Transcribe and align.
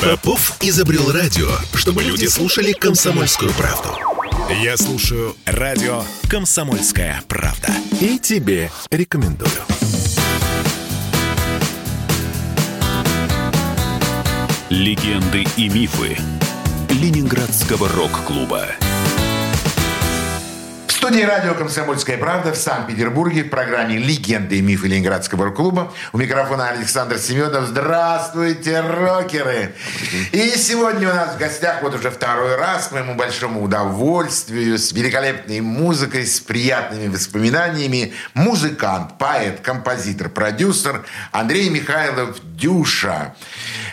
Попов 0.00 0.56
изобрел 0.60 1.12
радио, 1.12 1.48
чтобы 1.74 2.02
люди 2.02 2.26
слушали 2.26 2.72
комсомольскую 2.72 3.52
правду. 3.52 3.90
Я 4.62 4.76
слушаю 4.76 5.36
радио 5.46 6.02
«Комсомольская 6.28 7.22
правда». 7.28 7.68
И 8.00 8.18
тебе 8.18 8.70
рекомендую. 8.90 9.50
Легенды 14.70 15.44
и 15.56 15.68
мифы 15.68 16.16
Ленинградского 16.88 17.88
рок-клуба 17.88 18.66
студии 21.00 21.22
радио 21.22 21.54
«Комсомольская 21.54 22.18
правда» 22.18 22.52
в 22.52 22.56
Санкт-Петербурге 22.56 23.44
в 23.44 23.48
программе 23.48 23.96
«Легенды 23.96 24.58
и 24.58 24.60
мифы 24.60 24.86
Ленинградского 24.86 25.46
рок-клуба». 25.46 25.94
У 26.12 26.18
микрофона 26.18 26.68
Александр 26.68 27.16
Семенов. 27.16 27.68
Здравствуйте, 27.68 28.82
рокеры! 28.82 29.74
И 30.30 30.50
сегодня 30.58 31.10
у 31.10 31.14
нас 31.14 31.36
в 31.36 31.38
гостях 31.38 31.80
вот 31.80 31.94
уже 31.94 32.10
второй 32.10 32.54
раз, 32.56 32.88
к 32.88 32.92
моему 32.92 33.14
большому 33.14 33.62
удовольствию, 33.62 34.76
с 34.76 34.92
великолепной 34.92 35.62
музыкой, 35.62 36.26
с 36.26 36.38
приятными 36.38 37.08
воспоминаниями, 37.08 38.12
музыкант, 38.34 39.16
поэт, 39.16 39.60
композитор, 39.60 40.28
продюсер 40.28 41.06
Андрей 41.32 41.70
Михайлов 41.70 42.36
Дюша. 42.42 43.34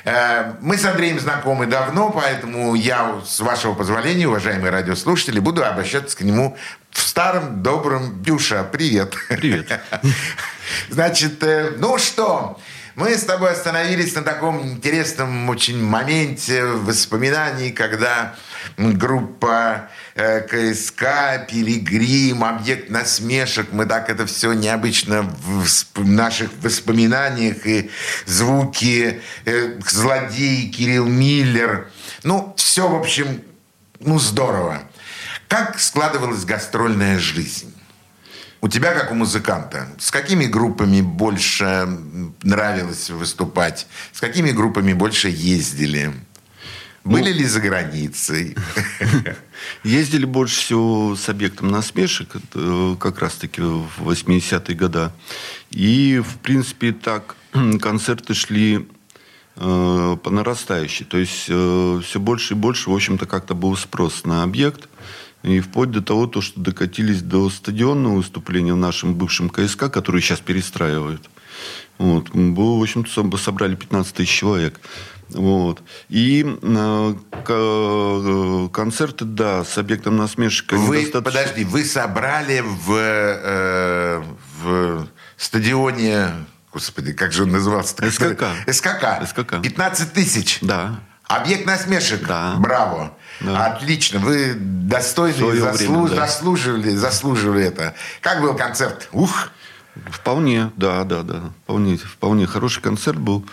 Э, 0.04 0.56
мы 0.60 0.78
с 0.78 0.84
Андреем 0.84 1.22
знакомы 1.22 1.68
давно, 1.68 2.10
поэтому 2.10 2.76
я, 2.76 3.22
с 3.26 3.40
вашего 3.40 3.76
позволения, 3.76 4.28
уважаемые 4.28 4.72
радиослушатели, 4.72 5.40
буду 5.40 5.64
обращаться 5.64 6.18
к 6.18 6.22
нему 6.22 6.58
в 6.98 7.04
старом 7.04 7.62
добром 7.62 8.24
Дюша. 8.24 8.64
Привет. 8.64 9.14
Привет. 9.30 9.80
Значит, 10.90 11.44
э, 11.44 11.74
ну 11.78 12.00
что, 12.00 12.60
мы 12.96 13.16
с 13.16 13.24
тобой 13.24 13.52
остановились 13.52 14.16
на 14.16 14.24
таком 14.24 14.68
интересном 14.68 15.48
очень 15.48 15.80
моменте 15.80 16.66
воспоминаний, 16.66 17.70
когда 17.70 18.36
группа 18.78 19.90
э, 20.16 20.42
КСК, 20.42 21.48
Пилигрим, 21.48 22.44
объект 22.44 22.90
насмешек. 22.90 23.72
Мы 23.72 23.86
так 23.86 24.10
это 24.10 24.26
все 24.26 24.54
необычно 24.54 25.22
в 25.94 26.08
наших 26.08 26.50
воспоминаниях. 26.64 27.64
И 27.68 27.92
звуки 28.26 29.22
э, 29.46 29.80
злодей 29.88 30.70
Кирилл 30.72 31.06
Миллер. 31.06 31.92
Ну, 32.24 32.56
все, 32.58 32.90
в 32.90 32.96
общем, 32.96 33.44
ну, 34.00 34.18
здорово. 34.18 34.82
Как 35.48 35.80
складывалась 35.80 36.46
гастрольная 36.46 37.20
жизнь? 37.20 37.74
У 38.60 38.68
тебя, 38.68 38.94
как 38.94 39.12
у 39.12 39.16
музыканта, 39.16 39.88
с 40.00 40.12
какими 40.12 40.46
группами 40.46 41.02
больше 41.02 41.88
нравилось 42.42 43.10
выступать? 43.10 43.88
С 44.12 44.20
какими 44.20 44.52
группами 44.52 44.94
больше 44.94 45.30
ездили? 45.30 46.12
Были 47.04 47.32
ну, 47.32 47.38
ли 47.38 47.46
за 47.46 47.62
границей? 47.62 48.58
Ездили 49.84 50.26
больше 50.26 50.60
всего 50.60 51.16
с 51.16 51.30
объектом 51.30 51.72
насмешек, 51.72 52.30
как 53.00 53.20
раз-таки 53.20 53.62
в 53.62 53.90
80-е 54.00 54.76
годы. 54.76 55.12
И, 55.70 56.20
в 56.20 56.38
принципе, 56.40 56.92
так 56.92 57.36
концерты 57.82 58.34
шли 58.34 58.90
э, 59.56 60.18
по 60.22 60.30
нарастающей. 60.30 61.06
То 61.06 61.18
есть 61.18 61.46
э, 61.48 62.02
все 62.04 62.20
больше 62.20 62.56
и 62.56 62.58
больше, 62.58 62.90
в 62.90 62.94
общем-то, 62.94 63.26
как-то 63.26 63.54
был 63.54 63.78
спрос 63.78 64.26
на 64.26 64.44
объект. 64.44 64.90
И 65.48 65.62
вплоть 65.62 65.92
до 65.92 66.02
того, 66.02 66.28
то, 66.28 66.42
что 66.42 66.60
докатились 66.60 67.22
до 67.22 67.50
стадионного 67.50 68.18
выступления 68.18 68.74
в 68.74 68.78
нашем 68.78 69.16
бывшем 69.16 69.50
КСК, 69.50 69.90
который 69.90 70.22
сейчас 70.22 70.42
перестраивают. 70.42 71.30
Вот. 71.98 72.30
Было, 72.32 72.78
в 72.78 72.82
общем-то, 72.82 73.38
собрали 73.38 73.76
15 73.76 74.14
тысяч 74.14 74.30
человек. 74.30 74.82
Вот. 75.30 75.82
И 76.10 76.46
э, 76.46 77.16
э, 77.48 78.70
концерты, 78.74 79.24
да, 79.24 79.64
с 79.64 79.78
объектом 79.78 80.18
насмешек. 80.18 80.74
Вы, 80.74 81.04
достаточно... 81.04 81.22
подожди, 81.22 81.64
вы 81.64 81.86
собрали 81.86 82.62
в, 82.66 82.94
э, 82.94 84.24
в 84.62 85.08
стадионе, 85.38 86.32
господи, 86.74 87.14
как 87.14 87.32
же 87.32 87.44
он 87.44 87.52
назывался? 87.52 87.96
СКК. 88.12 88.48
СКК. 88.68 89.26
СКК. 89.26 89.62
15 89.62 90.12
тысяч. 90.12 90.60
Да. 90.62 91.00
Объект 91.28 91.66
насмешек. 91.66 92.26
Да. 92.28 92.56
Браво. 92.58 93.14
Да. 93.42 93.66
Отлично. 93.68 94.20
Вы 94.20 94.54
достойны, 94.56 95.46
время, 95.46 96.08
да. 96.08 96.16
заслуживали, 96.16 96.92
заслуживали 96.92 97.66
это. 97.66 97.94
Как 98.22 98.42
был 98.42 98.56
концерт? 98.56 99.10
Ух! 99.12 99.50
Вполне, 100.12 100.72
да, 100.78 101.04
да, 101.04 101.24
да. 101.24 101.52
Вполне, 101.64 101.98
вполне 101.98 102.48
хороший 102.48 102.82
концерт 102.82 103.18
был. 103.18 103.46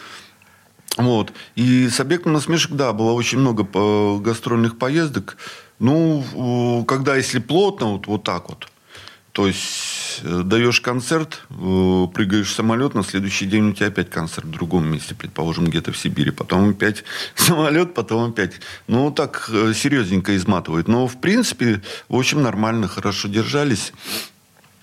Вот. 0.96 1.32
И 1.56 1.88
с 1.88 1.98
объектом 2.00 2.34
насмешек, 2.34 2.72
да, 2.72 2.92
было 2.92 3.12
очень 3.12 3.38
много 3.38 3.64
гастрольных 4.20 4.78
поездок. 4.78 5.36
Ну, 5.80 6.84
когда 6.86 7.16
если 7.16 7.40
плотно, 7.40 7.94
вот, 7.94 8.06
вот 8.06 8.22
так 8.22 8.48
вот, 8.48 8.68
то 9.34 9.48
есть 9.48 10.20
э, 10.22 10.42
даешь 10.44 10.80
концерт, 10.80 11.42
э, 11.50 12.06
прыгаешь 12.14 12.46
в 12.46 12.54
самолет, 12.54 12.94
на 12.94 13.02
следующий 13.02 13.46
день 13.46 13.70
у 13.70 13.72
тебя 13.72 13.88
опять 13.88 14.08
концерт 14.08 14.46
в 14.46 14.50
другом 14.52 14.86
месте, 14.86 15.16
предположим, 15.16 15.64
где-то 15.64 15.90
в 15.90 15.98
Сибири. 15.98 16.30
Потом 16.30 16.70
опять 16.70 17.02
самолет, 17.34 17.94
потом 17.94 18.30
опять. 18.30 18.52
Ну, 18.86 19.10
так 19.10 19.50
э, 19.52 19.72
серьезненько 19.74 20.36
изматывает. 20.36 20.86
Но, 20.86 21.08
в 21.08 21.20
принципе, 21.20 21.82
в 22.08 22.16
общем, 22.16 22.44
нормально, 22.44 22.86
хорошо 22.86 23.26
держались. 23.26 23.92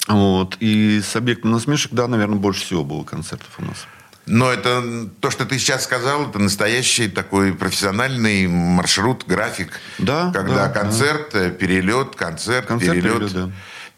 Вот. 0.09 0.57
И 0.59 0.99
с 0.99 1.15
объектом 1.15 1.51
насмешек, 1.51 1.93
да, 1.93 2.09
наверное, 2.09 2.37
больше 2.37 2.65
всего 2.65 2.83
было 2.83 3.05
концертов 3.05 3.51
у 3.57 3.63
нас. 3.63 3.87
Но 4.25 4.51
это 4.51 5.09
то, 5.21 5.31
что 5.31 5.45
ты 5.45 5.59
сейчас 5.59 5.85
сказал, 5.85 6.29
это 6.29 6.39
настоящий 6.39 7.07
такой 7.07 7.53
профессиональный 7.53 8.47
маршрут, 8.47 9.23
график. 9.25 9.79
Да. 9.97 10.29
Когда 10.33 10.67
да, 10.67 10.69
концерт, 10.69 11.29
да. 11.31 11.49
перелет, 11.51 12.17
концерт, 12.17 12.65
концерт 12.65 12.95
перелет. 12.95 13.19
перелет 13.19 13.33
да. 13.33 13.51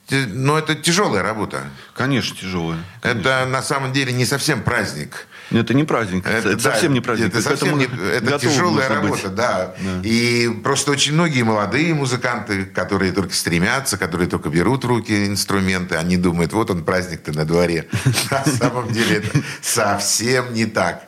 Но 0.09 0.57
это 0.57 0.75
тяжелая 0.75 1.23
работа. 1.23 1.63
Конечно, 1.95 2.35
тяжелая. 2.35 2.79
Конечно. 3.01 3.19
Это 3.19 3.45
на 3.45 3.61
самом 3.61 3.93
деле 3.93 4.11
не 4.11 4.25
совсем 4.25 4.61
праздник. 4.61 5.27
Это 5.49 5.73
не 5.73 5.83
праздник. 5.83 6.25
Это, 6.25 6.49
это 6.49 6.63
да, 6.63 6.71
совсем 6.71 6.93
не 6.93 6.99
праздник. 6.99 7.27
Это, 7.27 7.41
совсем 7.41 7.77
не, 7.77 7.85
это 7.85 8.39
тяжелая 8.39 8.89
работа, 8.89 9.29
да. 9.29 9.75
да. 9.79 10.01
И 10.03 10.49
просто 10.63 10.91
очень 10.91 11.13
многие 11.13 11.43
молодые 11.43 11.93
музыканты, 11.93 12.65
которые 12.65 13.13
только 13.13 13.33
стремятся, 13.33 13.97
которые 13.97 14.27
только 14.27 14.49
берут 14.49 14.83
в 14.83 14.87
руки 14.87 15.27
инструменты, 15.27 15.95
они 15.95 16.17
думают, 16.17 16.53
вот 16.53 16.69
он 16.69 16.83
праздник-то 16.83 17.31
на 17.31 17.45
дворе. 17.45 17.87
На 18.31 18.43
самом 18.45 18.91
деле 18.91 19.17
это 19.17 19.41
совсем 19.61 20.53
не 20.53 20.65
так. 20.65 21.03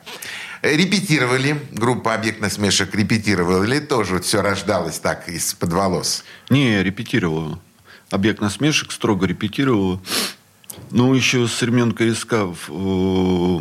Репетировали, 0.61 1.59
группа 1.71 2.13
«Объект 2.13 2.39
насмешек» 2.39 2.95
репетировала 2.95 3.63
или 3.63 3.79
тоже 3.79 4.19
все 4.19 4.41
рождалось 4.41 4.99
так 4.99 5.27
из-под 5.27 5.73
волос? 5.73 6.23
Не, 6.49 6.81
репетировала 6.81 7.59
объект 8.09 8.41
насмешек, 8.41 8.91
строго 8.91 9.25
репетировал. 9.25 10.01
Ну, 10.91 11.13
еще 11.13 11.47
с 11.47 11.61
времен 11.61 11.93
КСК 11.93 12.33
э, 12.33 13.59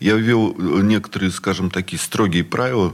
я 0.00 0.14
ввел 0.14 0.54
некоторые, 0.82 1.30
скажем, 1.30 1.70
такие 1.70 1.98
строгие 1.98 2.44
правила 2.44 2.92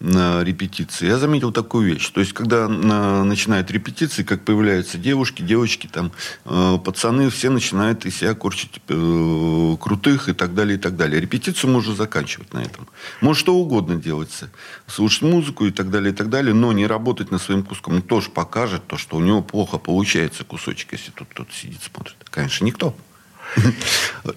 репетиции. 0.00 1.06
Я 1.06 1.18
заметил 1.18 1.52
такую 1.52 1.92
вещь. 1.92 2.08
То 2.08 2.20
есть, 2.20 2.32
когда 2.32 2.68
на, 2.68 3.22
начинает 3.22 3.70
репетиции, 3.70 4.22
как 4.22 4.44
появляются 4.44 4.96
девушки, 4.96 5.42
девочки, 5.42 5.88
там, 5.92 6.12
э, 6.46 6.78
пацаны, 6.82 7.28
все 7.28 7.50
начинают 7.50 8.06
из 8.06 8.16
себя 8.16 8.34
корчить 8.34 8.80
э, 8.88 9.76
крутых 9.78 10.30
и 10.30 10.32
так 10.32 10.54
далее, 10.54 10.78
и 10.78 10.80
так 10.80 10.96
далее. 10.96 11.20
Репетицию 11.20 11.70
можно 11.70 11.94
заканчивать 11.94 12.54
на 12.54 12.60
этом. 12.60 12.88
Может, 13.20 13.40
что 13.40 13.54
угодно 13.54 13.96
делается. 13.96 14.50
Слушать 14.86 15.22
музыку 15.22 15.66
и 15.66 15.70
так 15.70 15.90
далее, 15.90 16.14
и 16.14 16.16
так 16.16 16.30
далее, 16.30 16.54
но 16.54 16.72
не 16.72 16.86
работать 16.86 17.30
над 17.30 17.42
своим 17.42 17.62
куском. 17.62 17.96
Он 17.96 18.02
тоже 18.02 18.30
покажет 18.30 18.86
то, 18.86 18.96
что 18.96 19.16
у 19.16 19.20
него 19.20 19.42
плохо 19.42 19.76
получается 19.76 20.44
кусочек, 20.44 20.92
если 20.92 21.10
тут 21.10 21.28
кто-то 21.30 21.52
сидит, 21.52 21.82
смотрит. 21.82 22.16
Конечно, 22.30 22.64
никто. 22.64 22.96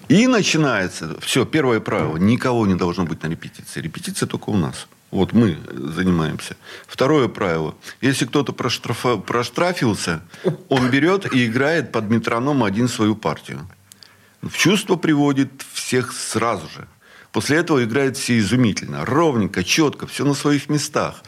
И 0.08 0.26
начинается. 0.26 1.18
Все, 1.20 1.46
первое 1.46 1.80
правило. 1.80 2.16
Никого 2.18 2.66
не 2.66 2.74
должно 2.74 3.04
быть 3.04 3.22
на 3.22 3.28
репетиции. 3.28 3.80
Репетиция 3.80 4.26
только 4.26 4.50
у 4.50 4.56
нас. 4.56 4.88
Вот 5.14 5.32
мы 5.32 5.56
занимаемся. 5.70 6.56
Второе 6.88 7.28
правило. 7.28 7.76
Если 8.00 8.26
кто-то 8.26 8.52
проштрафа, 8.52 9.16
проштрафился, 9.16 10.22
он 10.68 10.90
берет 10.90 11.32
и 11.32 11.46
играет 11.46 11.92
под 11.92 12.10
метроном 12.10 12.64
один 12.64 12.88
свою 12.88 13.14
партию. 13.14 13.60
В 14.42 14.56
чувство 14.56 14.96
приводит 14.96 15.62
всех 15.72 16.12
сразу 16.12 16.68
же. 16.68 16.88
После 17.30 17.58
этого 17.58 17.84
играет 17.84 18.16
все 18.16 18.40
изумительно, 18.40 19.04
ровненько, 19.04 19.62
четко, 19.62 20.08
все 20.08 20.24
на 20.24 20.34
своих 20.34 20.68
местах. 20.68 21.22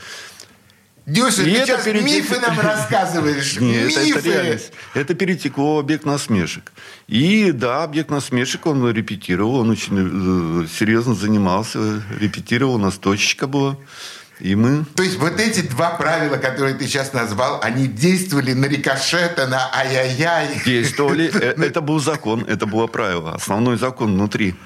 Дюша, 1.06 1.42
и 1.42 1.44
ты 1.44 1.50
это 1.58 1.66
сейчас 1.66 1.84
перетек... 1.84 2.04
мифы 2.30 2.40
нам 2.40 2.58
рассказываешь. 2.58 3.60
Нет, 3.60 3.86
мифы. 3.86 4.10
Это, 4.10 4.18
это 4.18 4.28
реальность. 4.28 4.72
Это 4.94 5.14
перетекло 5.14 5.78
объект 5.78 6.04
насмешек. 6.04 6.72
И 7.06 7.52
да, 7.52 7.84
объект 7.84 8.10
насмешек 8.10 8.66
он 8.66 8.90
репетировал, 8.90 9.60
он 9.60 9.70
очень 9.70 10.64
э, 10.64 10.66
серьезно 10.66 11.14
занимался, 11.14 12.02
репетировал, 12.18 12.74
у 12.74 12.78
нас 12.78 12.98
точечка 12.98 13.46
была. 13.46 13.76
И 14.40 14.54
мы... 14.56 14.84
То 14.96 15.02
есть 15.04 15.16
вот 15.16 15.40
эти 15.40 15.60
два 15.60 15.90
правила, 15.90 16.36
которые 16.36 16.74
ты 16.74 16.86
сейчас 16.86 17.12
назвал, 17.12 17.60
они 17.62 17.86
действовали 17.86 18.52
на 18.52 18.66
рикошета, 18.66 19.46
на 19.46 19.70
ай-яй-яй? 19.74 20.62
Действовали. 20.64 21.30
Э, 21.36 21.54
это 21.62 21.80
был 21.80 22.00
закон, 22.00 22.44
это 22.48 22.66
было 22.66 22.88
правило. 22.88 23.32
Основной 23.34 23.78
закон 23.78 24.14
внутри. 24.14 24.56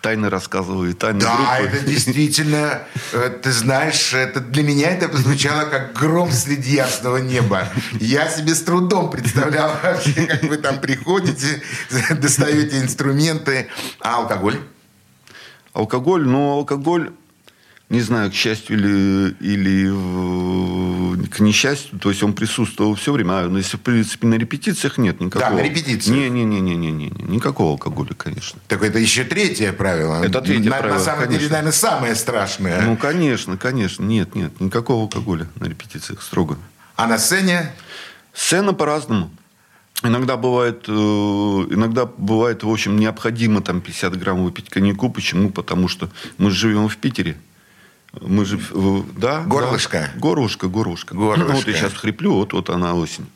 Тайны 0.00 0.30
рассказываю, 0.30 0.94
тайны 0.94 1.20
Да, 1.20 1.58
группы. 1.58 1.76
это 1.76 1.86
действительно, 1.86 2.82
э, 3.12 3.30
ты 3.42 3.52
знаешь, 3.52 4.12
это 4.14 4.40
для 4.40 4.62
меня 4.62 4.90
это 4.90 5.14
звучало 5.16 5.68
как 5.68 5.92
гром 5.92 6.30
среди 6.32 6.74
ясного 6.76 7.18
неба. 7.18 7.68
Я 8.00 8.28
себе 8.28 8.54
с 8.54 8.62
трудом 8.62 9.10
представлял 9.10 9.72
вообще, 9.82 10.26
как 10.26 10.42
вы 10.44 10.56
там 10.56 10.80
приходите, 10.80 11.62
достаете 12.10 12.78
инструменты. 12.80 13.68
А 14.00 14.16
алкоголь? 14.16 14.60
Алкоголь, 15.72 16.26
ну, 16.26 16.50
алкоголь, 16.52 17.12
не 17.90 18.00
знаю, 18.02 18.30
к 18.30 18.34
счастью 18.34 18.76
или, 18.78 19.34
или 19.40 21.26
к 21.26 21.40
несчастью, 21.40 21.98
то 21.98 22.10
есть 22.10 22.22
он 22.22 22.34
присутствовал 22.34 22.94
все 22.94 23.12
время. 23.12 23.32
А, 23.32 23.48
ну, 23.48 23.58
если, 23.58 23.76
в 23.76 23.80
принципе, 23.80 24.28
на 24.28 24.34
репетициях 24.34 24.96
нет 24.96 25.20
никакого. 25.20 25.50
Да, 25.50 25.56
на 25.56 25.66
репетициях. 25.66 26.16
Не-не-не-не-не, 26.16 27.10
никакого 27.28 27.72
алкоголя, 27.72 28.14
конечно. 28.14 28.60
Так 28.68 28.84
это 28.84 29.00
еще 29.00 29.24
третье 29.24 29.72
правило. 29.72 30.22
Это 30.22 30.40
третье 30.40 30.70
на, 30.70 30.76
правило, 30.76 30.98
На 30.98 31.04
самом 31.04 31.24
конечно. 31.24 31.38
деле, 31.40 31.50
наверное, 31.50 31.72
самое 31.72 32.14
страшное. 32.14 32.82
Ну, 32.82 32.96
конечно, 32.96 33.56
конечно. 33.56 34.04
Нет, 34.04 34.36
нет, 34.36 34.60
никакого 34.60 35.02
алкоголя 35.02 35.48
на 35.56 35.64
репетициях 35.64 36.22
строго. 36.22 36.58
А 36.94 37.08
на 37.08 37.18
сцене? 37.18 37.72
Сцена 38.32 38.72
по-разному. 38.72 39.32
Иногда 40.04 40.36
бывает, 40.36 40.84
э, 40.86 40.92
иногда 40.92 42.06
бывает, 42.06 42.62
в 42.62 42.70
общем, 42.70 42.98
необходимо 42.98 43.62
там 43.62 43.80
50 43.80 44.16
грамм 44.16 44.44
выпить 44.44 44.70
коньяку. 44.70 45.10
Почему? 45.10 45.50
Потому 45.50 45.88
что 45.88 46.08
мы 46.38 46.50
живем 46.52 46.88
в 46.88 46.96
Питере. 46.96 47.36
Мы 48.20 48.44
же, 48.44 48.58
да. 49.16 49.42
Горлышко. 49.42 50.10
Да. 50.12 50.20
Горлышко, 50.20 50.66
горлышко. 50.66 51.14
Горлышко. 51.14 51.48
Ну, 51.48 51.54
вот 51.54 51.68
я 51.68 51.74
сейчас 51.74 51.92
хриплю, 51.92 52.34
вот, 52.34 52.52
вот 52.52 52.68
она 52.68 52.94
осень. 52.94 53.26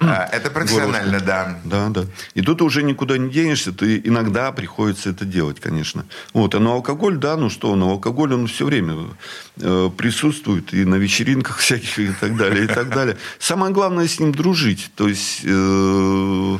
А, 0.00 0.28
это 0.30 0.48
профессионально, 0.50 1.18
да. 1.20 1.58
Да, 1.64 1.88
да. 1.88 2.04
И 2.34 2.40
тут 2.40 2.62
уже 2.62 2.84
никуда 2.84 3.18
не 3.18 3.30
денешься, 3.30 3.72
ты 3.72 4.00
иногда 4.04 4.52
приходится 4.52 5.10
это 5.10 5.24
делать, 5.24 5.58
конечно. 5.58 6.04
Вот, 6.34 6.54
а 6.54 6.60
на 6.60 6.72
алкоголь, 6.72 7.16
да, 7.16 7.36
ну 7.36 7.50
что, 7.50 7.74
на 7.74 7.90
алкоголь 7.90 8.32
он 8.34 8.46
все 8.46 8.64
время 8.64 9.08
э, 9.56 9.90
присутствует 9.96 10.72
и 10.72 10.84
на 10.84 10.96
вечеринках 10.96 11.58
всяких 11.58 11.98
и 11.98 12.12
так 12.12 12.36
далее, 12.36 12.64
и 12.64 12.68
так 12.68 12.90
далее. 12.90 13.16
Самое 13.40 13.72
главное 13.72 14.06
с 14.06 14.20
ним 14.20 14.32
дружить, 14.32 14.92
то 14.94 15.08
есть 15.08 15.40
э, 15.44 16.58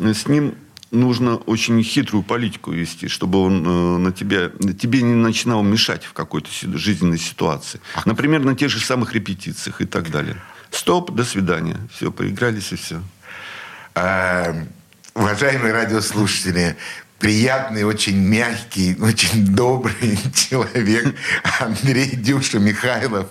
с 0.00 0.28
ним 0.28 0.54
нужно 0.92 1.36
очень 1.36 1.82
хитрую 1.82 2.22
политику 2.22 2.70
вести, 2.70 3.08
чтобы 3.08 3.40
он 3.40 3.66
э, 3.66 3.98
на 3.98 4.12
тебя, 4.12 4.50
тебе 4.78 5.02
не 5.02 5.14
начинал 5.14 5.62
мешать 5.62 6.04
в 6.04 6.12
какой-то 6.12 6.48
жизненной 6.52 7.18
ситуации. 7.18 7.80
Например, 8.04 8.40
на 8.40 8.54
тех 8.54 8.70
же 8.70 8.78
самых 8.78 9.14
репетициях 9.14 9.80
и 9.80 9.86
так 9.86 10.10
далее. 10.10 10.36
Стоп, 10.70 11.10
до 11.10 11.24
свидания. 11.24 11.78
Все, 11.94 12.12
поигрались 12.12 12.72
и 12.72 12.76
все. 12.76 13.00
А, 13.94 14.54
уважаемые 15.14 15.72
радиослушатели, 15.72 16.76
приятный, 17.18 17.84
очень 17.84 18.16
мягкий, 18.16 18.96
очень 19.00 19.46
добрый 19.46 20.18
человек 20.34 21.14
Андрей 21.60 22.16
Дюша 22.16 22.58
Михайлов, 22.58 23.28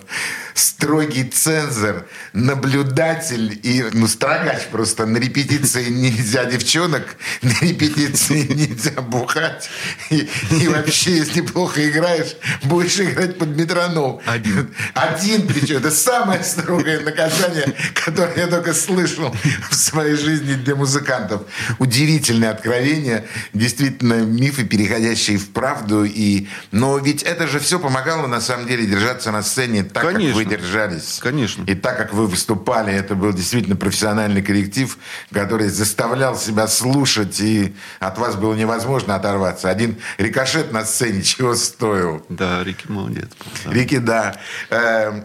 строгий 0.54 1.24
цензор, 1.24 2.06
наблюдатель 2.32 3.58
и, 3.62 3.84
ну, 3.92 4.06
строгач 4.06 4.66
просто. 4.70 5.06
На 5.06 5.18
репетиции 5.18 5.88
нельзя 5.88 6.44
девчонок, 6.44 7.16
на 7.42 7.54
репетиции 7.60 8.46
нельзя 8.52 9.00
бухать. 9.00 9.68
И, 10.10 10.28
и 10.60 10.68
вообще, 10.68 11.16
если 11.16 11.40
плохо 11.40 11.88
играешь, 11.88 12.36
будешь 12.64 12.98
играть 13.00 13.38
под 13.38 13.48
метроном. 13.56 14.20
Один. 14.26 14.74
Один 14.94 15.46
причем. 15.46 15.78
Это 15.78 15.90
самое 15.90 16.42
строгое 16.42 17.00
наказание, 17.00 17.74
которое 17.94 18.36
я 18.36 18.46
только 18.46 18.74
слышал 18.74 19.34
в 19.70 19.74
своей 19.74 20.16
жизни 20.16 20.54
для 20.54 20.74
музыкантов. 20.74 21.42
Удивительное 21.78 22.50
откровение. 22.50 23.26
Действительно, 23.52 24.14
мифы, 24.14 24.64
переходящие 24.64 25.38
в 25.38 25.50
правду. 25.50 26.04
И... 26.04 26.48
Но 26.70 26.98
ведь 26.98 27.22
это 27.22 27.46
же 27.46 27.58
все 27.58 27.78
помогало, 27.78 28.26
на 28.26 28.40
самом 28.40 28.66
деле, 28.66 28.86
держаться 28.86 29.30
на 29.30 29.42
сцене 29.42 29.84
так, 29.84 30.02
как 30.02 30.12
Конечно. 30.14 30.41
Вы 30.44 30.56
держались. 30.56 31.18
Конечно. 31.20 31.64
И 31.64 31.74
так, 31.74 31.96
как 31.96 32.12
вы 32.12 32.26
выступали. 32.26 32.92
Это 32.92 33.14
был 33.14 33.32
действительно 33.32 33.76
профессиональный 33.76 34.42
коллектив, 34.42 34.96
который 35.32 35.68
заставлял 35.68 36.36
себя 36.36 36.66
слушать. 36.68 37.40
И 37.40 37.74
от 38.00 38.18
вас 38.18 38.36
было 38.36 38.54
невозможно 38.54 39.14
оторваться. 39.14 39.70
Один 39.70 39.98
рикошет 40.18 40.72
на 40.72 40.84
сцене 40.84 41.22
чего 41.22 41.54
стоил. 41.54 42.24
Да, 42.28 42.62
Рики 42.64 42.86
молодец. 42.88 43.30
Да. 43.64 43.72
Рики, 43.72 43.98
да. 43.98 44.36
Эм, 44.70 45.24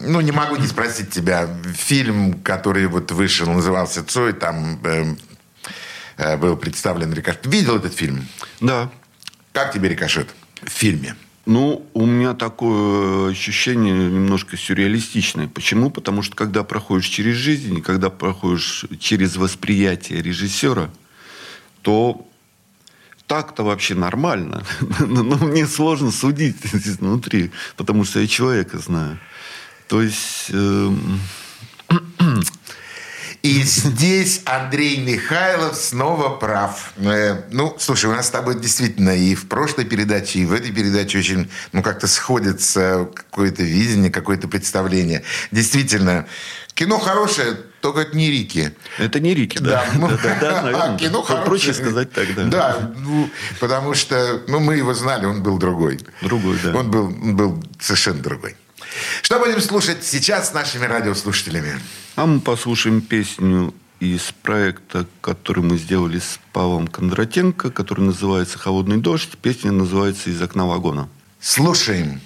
ну, 0.00 0.20
не 0.20 0.32
могу 0.32 0.56
не 0.56 0.66
спросить 0.66 1.10
тебя. 1.10 1.48
Фильм, 1.74 2.34
который 2.42 2.86
вот 2.86 3.12
вышел, 3.12 3.50
назывался 3.50 4.02
«Цой», 4.04 4.32
там 4.32 4.80
эм, 4.84 5.18
э, 6.16 6.36
был 6.36 6.56
представлен 6.56 7.12
«Рикошет». 7.12 7.46
Видел 7.46 7.76
этот 7.76 7.94
фильм? 7.94 8.26
Да. 8.60 8.90
Как 9.52 9.72
тебе 9.72 9.90
«Рикошет» 9.90 10.28
в 10.62 10.70
фильме? 10.70 11.14
Ну, 11.44 11.84
у 11.92 12.06
меня 12.06 12.34
такое 12.34 13.30
ощущение 13.30 13.92
немножко 13.92 14.56
сюрреалистичное. 14.56 15.48
Почему? 15.48 15.90
Потому 15.90 16.22
что 16.22 16.36
когда 16.36 16.62
проходишь 16.62 17.06
через 17.06 17.34
жизнь, 17.34 17.82
когда 17.82 18.10
проходишь 18.10 18.84
через 19.00 19.36
восприятие 19.36 20.22
режиссера, 20.22 20.90
то 21.82 22.28
так-то 23.26 23.64
вообще 23.64 23.94
нормально. 23.94 24.64
Но 25.00 25.36
мне 25.38 25.66
сложно 25.66 26.12
судить 26.12 26.64
изнутри, 26.72 27.50
потому 27.76 28.04
что 28.04 28.20
я 28.20 28.26
человека 28.28 28.78
знаю. 28.78 29.18
То 29.88 30.00
есть... 30.00 30.50
эм, 30.50 31.20
И 33.42 33.62
здесь 33.62 34.40
Андрей 34.44 34.98
Михайлов 34.98 35.74
снова 35.74 36.28
прав. 36.36 36.92
Э, 36.98 37.42
Ну, 37.50 37.74
слушай, 37.76 38.06
у 38.06 38.14
нас 38.14 38.28
с 38.28 38.30
тобой 38.30 38.60
действительно 38.60 39.10
и 39.10 39.34
в 39.34 39.48
прошлой 39.48 39.84
передаче, 39.84 40.38
и 40.38 40.44
в 40.44 40.52
этой 40.52 40.70
передаче 40.70 41.18
очень, 41.18 41.50
ну, 41.72 41.82
как-то 41.82 42.06
сходится 42.06 43.08
какое-то 43.12 43.64
видение, 43.64 44.12
какое-то 44.12 44.46
представление. 44.46 45.24
Действительно, 45.50 46.26
кино 46.74 47.00
хорошее, 47.00 47.56
только 47.80 48.02
это 48.02 48.16
не 48.16 48.30
Рики. 48.30 48.76
Это 48.98 49.18
не 49.18 49.34
Рики, 49.34 49.58
да. 49.58 49.84
ну, 49.96 50.08
Да, 50.08 50.16
да, 50.22 50.38
да, 50.40 50.62
наверное. 50.62 50.88
а 50.94 50.98
кино 50.98 51.22
Проще 51.22 51.42
хорошее. 51.44 51.74
сказать 51.74 52.12
так, 52.12 52.34
да. 52.36 52.44
Да, 52.44 52.92
ну, 52.96 53.28
потому 53.58 53.94
что 53.94 54.40
ну, 54.46 54.60
мы 54.60 54.76
его 54.76 54.94
знали, 54.94 55.26
он 55.26 55.42
был 55.42 55.58
другой. 55.58 55.98
Другой, 56.20 56.56
да. 56.62 56.76
Он 56.76 56.88
был, 56.92 57.06
он 57.06 57.34
был 57.34 57.64
совершенно 57.80 58.22
другой. 58.22 58.54
Что 59.22 59.38
будем 59.38 59.60
слушать 59.60 60.04
сейчас 60.04 60.50
с 60.50 60.52
нашими 60.52 60.84
радиослушателями? 60.84 61.80
А 62.16 62.26
мы 62.26 62.40
послушаем 62.40 63.00
песню 63.00 63.74
из 64.00 64.32
проекта, 64.42 65.06
который 65.20 65.62
мы 65.62 65.78
сделали 65.78 66.18
с 66.18 66.40
Павлом 66.52 66.88
Кондратенко, 66.88 67.70
который 67.70 68.00
называется 68.00 68.58
«Холодный 68.58 68.96
дождь». 68.96 69.30
Песня 69.40 69.70
называется 69.70 70.30
«Из 70.30 70.42
окна 70.42 70.66
вагона». 70.66 71.08
Слушаем. 71.40 72.20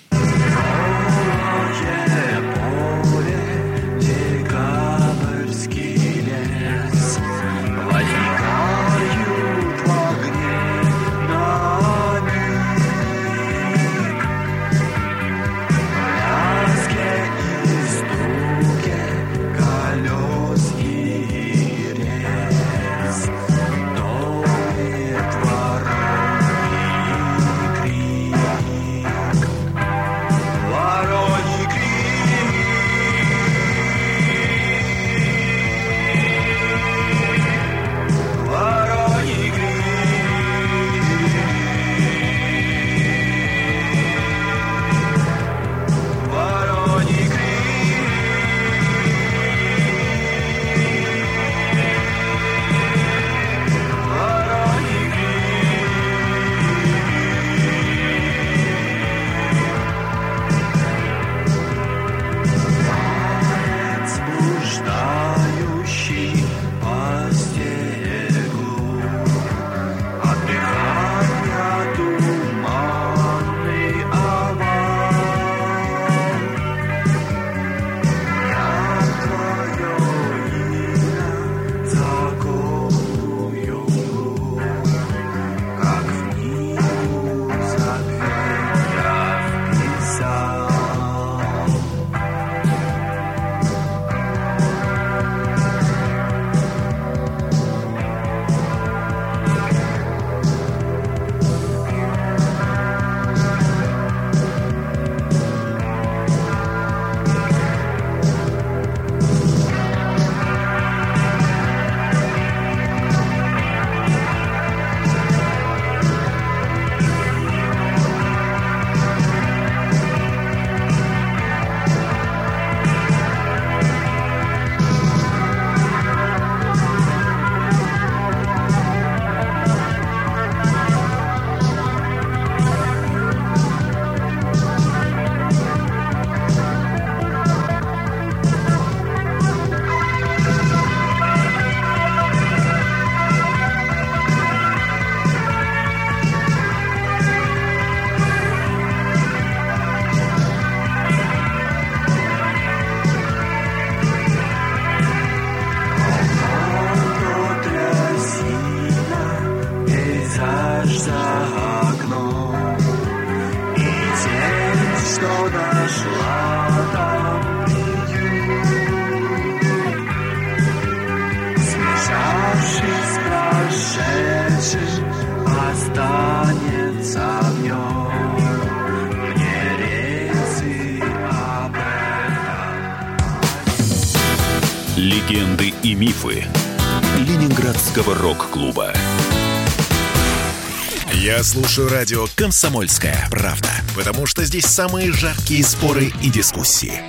Я 191.12 191.42
слушаю 191.42 191.88
радио 191.88 192.26
«Комсомольская 192.36 193.26
правда», 193.30 193.70
потому 193.94 194.26
что 194.26 194.44
здесь 194.44 194.66
самые 194.66 195.12
жаркие 195.12 195.64
споры 195.64 196.12
и 196.22 196.30
дискуссии. 196.30 197.02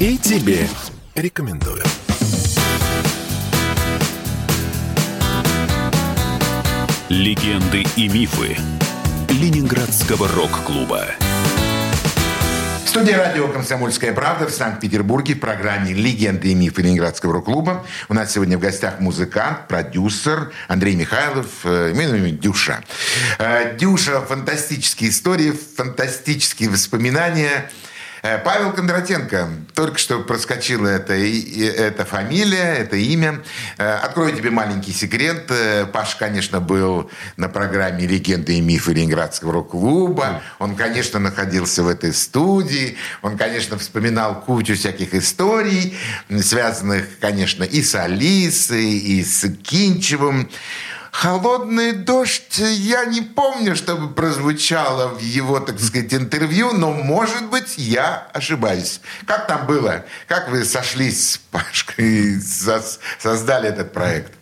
И 0.00 0.18
тебе 0.18 0.68
рекомендую. 1.14 1.82
Легенды 7.08 7.84
и 7.96 8.08
мифы 8.08 8.56
Ленинградского 9.28 10.28
рок-клуба. 10.28 11.06
Студии 12.96 13.12
радио 13.12 13.46
«Комсомольская 13.48 14.14
правда» 14.14 14.46
в 14.46 14.50
Санкт-Петербурге 14.50 15.34
в 15.34 15.40
программе 15.40 15.92
«Легенды 15.92 16.52
и 16.52 16.54
мифы 16.54 16.80
Ленинградского 16.80 17.34
рок-клуба». 17.34 17.84
У 18.08 18.14
нас 18.14 18.32
сегодня 18.32 18.56
в 18.56 18.60
гостях 18.62 19.00
музыкант, 19.00 19.68
продюсер 19.68 20.50
Андрей 20.66 20.96
Михайлов, 20.96 21.46
э, 21.64 21.92
Дюша. 22.40 22.82
Э, 23.38 23.76
Дюша, 23.76 24.22
фантастические 24.22 25.10
истории, 25.10 25.52
фантастические 25.76 26.70
воспоминания. 26.70 27.70
Э, 28.26 28.38
Павел 28.38 28.72
Кондратенко. 28.72 29.48
Только 29.74 29.98
что 29.98 30.18
проскочила 30.18 30.88
эта, 30.88 31.14
эта 31.14 32.04
фамилия, 32.04 32.74
это 32.74 32.96
имя. 32.96 33.42
Э, 33.78 33.98
Открою 34.02 34.34
тебе 34.34 34.50
маленький 34.50 34.92
секрет. 34.92 35.44
Э, 35.48 35.86
Паш, 35.86 36.16
конечно, 36.16 36.60
был 36.60 37.08
на 37.36 37.48
программе 37.48 38.04
«Легенды 38.04 38.58
и 38.58 38.60
мифы 38.60 38.94
Ленинградского 38.94 39.52
рок-клуба». 39.52 40.42
Он, 40.58 40.74
конечно, 40.74 41.20
находился 41.20 41.84
в 41.84 41.88
этой 41.88 42.12
студии. 42.12 42.96
Он, 43.22 43.38
конечно, 43.38 43.78
вспоминал 43.78 44.40
кучу 44.40 44.74
всяких 44.74 45.14
историй, 45.14 45.96
связанных, 46.40 47.20
конечно, 47.20 47.62
и 47.62 47.80
с 47.80 47.94
Алисой, 47.94 48.90
и 48.90 49.22
с 49.22 49.48
Кинчевым. 49.62 50.50
Холодный 51.22 51.92
дождь, 51.92 52.58
я 52.58 53.06
не 53.06 53.22
помню, 53.22 53.74
чтобы 53.74 54.12
прозвучало 54.12 55.14
в 55.14 55.20
его, 55.22 55.60
так 55.60 55.80
сказать, 55.80 56.12
интервью, 56.12 56.72
но, 56.74 56.92
может 56.92 57.48
быть, 57.48 57.78
я 57.78 58.28
ошибаюсь. 58.34 59.00
Как 59.24 59.46
там 59.46 59.66
было? 59.66 60.04
Как 60.28 60.50
вы 60.50 60.62
сошлись 60.66 61.30
с 61.30 61.38
Пашкой 61.38 62.34
и 62.34 62.40
создали 63.18 63.70
этот 63.70 63.94
проект? 63.94 64.34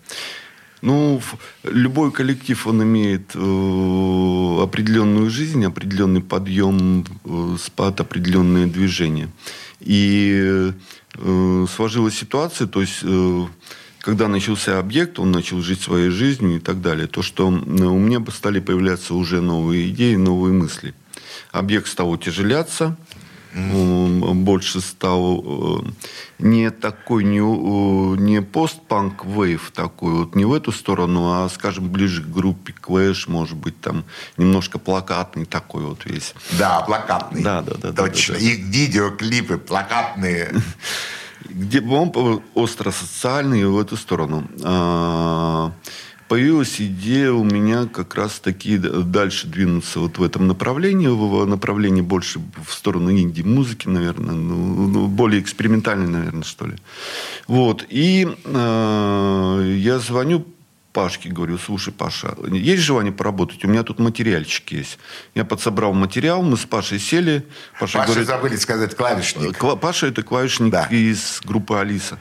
Ну, 0.82 1.22
любой 1.62 2.10
коллектив, 2.10 2.66
он 2.66 2.82
имеет 2.82 3.36
э, 3.36 4.62
определенную 4.62 5.30
жизнь, 5.30 5.64
определенный 5.64 6.22
подъем, 6.22 7.04
э, 7.24 7.56
спад, 7.62 8.00
определенное 8.00 8.66
движение. 8.66 9.28
И 9.78 10.72
э, 11.18 11.66
сложилась 11.72 12.18
ситуация, 12.18 12.66
то 12.66 12.80
есть, 12.80 12.98
э, 13.04 13.46
когда 14.04 14.28
начался 14.28 14.78
объект, 14.78 15.18
он 15.18 15.32
начал 15.32 15.62
жить 15.62 15.80
своей 15.80 16.10
жизнью 16.10 16.56
и 16.56 16.60
так 16.60 16.82
далее. 16.82 17.06
То, 17.06 17.22
что 17.22 17.44
э, 17.44 17.48
у 17.48 17.98
меня 17.98 18.22
стали 18.30 18.60
появляться 18.60 19.14
уже 19.14 19.40
новые 19.40 19.88
идеи, 19.88 20.16
новые 20.16 20.52
мысли. 20.52 20.94
Объект 21.52 21.88
стал 21.88 22.10
утяжеляться, 22.10 22.96
он 23.54 24.44
больше 24.44 24.80
стал 24.80 25.42
э, 25.44 25.88
не 26.38 26.70
такой, 26.70 27.24
не, 27.24 27.38
не 27.38 28.42
постпанк 28.42 29.24
вейв 29.24 29.70
такой, 29.72 30.12
вот 30.12 30.34
не 30.34 30.44
в 30.44 30.52
эту 30.52 30.72
сторону, 30.72 31.32
а, 31.32 31.48
скажем, 31.48 31.88
ближе 31.88 32.22
к 32.22 32.26
группе 32.26 32.74
Clash, 32.74 33.30
может 33.30 33.56
быть, 33.56 33.80
там 33.80 34.04
немножко 34.36 34.78
плакатный 34.78 35.46
такой 35.46 35.84
вот 35.84 36.04
весь. 36.04 36.34
Да, 36.58 36.80
плакатный. 36.80 37.42
Да, 37.42 37.62
да, 37.62 37.74
да, 37.80 37.92
да, 37.92 38.02
Точно. 38.04 38.34
да, 38.34 38.40
да. 38.40 38.46
И 38.46 38.56
видеоклипы 38.56 39.56
плакатные. 39.56 40.52
где 41.44 41.80
он 41.80 42.42
остро 42.54 42.90
социальный 42.90 43.64
в 43.64 43.78
эту 43.78 43.96
сторону. 43.96 44.44
А, 44.62 45.72
Появилась 46.28 46.80
идея 46.80 47.32
у 47.32 47.44
меня 47.44 47.86
как 47.86 48.14
раз 48.14 48.40
таки 48.40 48.78
дальше 48.78 49.46
двинуться 49.46 50.00
вот 50.00 50.16
в 50.16 50.22
этом 50.22 50.46
направлении, 50.46 51.06
в 51.06 51.44
направлении 51.44 52.00
больше 52.00 52.40
в 52.66 52.72
сторону 52.72 53.12
инди-музыки, 53.12 53.88
наверное, 53.88 54.34
ну, 54.34 54.88
ну, 54.88 55.06
более 55.06 55.42
экспериментальной, 55.42 56.08
наверное, 56.08 56.42
что 56.42 56.66
ли. 56.66 56.76
Вот. 57.46 57.84
И 57.90 58.26
э, 58.42 59.74
я 59.76 59.98
звоню 59.98 60.46
Пашке, 60.94 61.28
говорю, 61.28 61.58
слушай, 61.58 61.92
Паша, 61.92 62.36
есть 62.50 62.82
желание 62.82 63.12
поработать? 63.12 63.64
У 63.64 63.68
меня 63.68 63.82
тут 63.82 63.98
материальчик 63.98 64.70
есть. 64.72 64.98
Я 65.34 65.44
подсобрал 65.44 65.92
материал, 65.92 66.40
мы 66.42 66.56
с 66.56 66.64
Пашей 66.64 67.00
сели. 67.00 67.44
Паша 67.80 67.98
Паша 67.98 68.10
говорит, 68.12 68.28
забыли 68.28 68.56
сказать 68.56 68.94
клавишник. 68.96 69.58
Кла- 69.60 69.76
Паша 69.76 70.06
это 70.06 70.22
клавишник 70.22 70.70
Да. 70.72 70.86
из 70.86 71.40
группы 71.44 71.74
Алиса. 71.76 72.18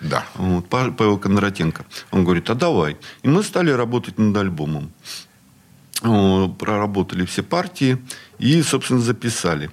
Да. 0.00 0.24
Вот, 0.36 0.68
Па- 0.70 0.90
Павел 0.90 1.18
Кондратенко. 1.18 1.84
Он 2.12 2.24
говорит, 2.24 2.48
а 2.48 2.54
давай. 2.54 2.96
И 3.22 3.28
мы 3.28 3.42
стали 3.42 3.70
работать 3.70 4.18
над 4.18 4.34
альбомом. 4.36 4.90
Проработали 6.58 7.24
все 7.26 7.42
партии 7.42 7.98
и, 8.38 8.62
собственно, 8.62 9.00
записали. 9.00 9.70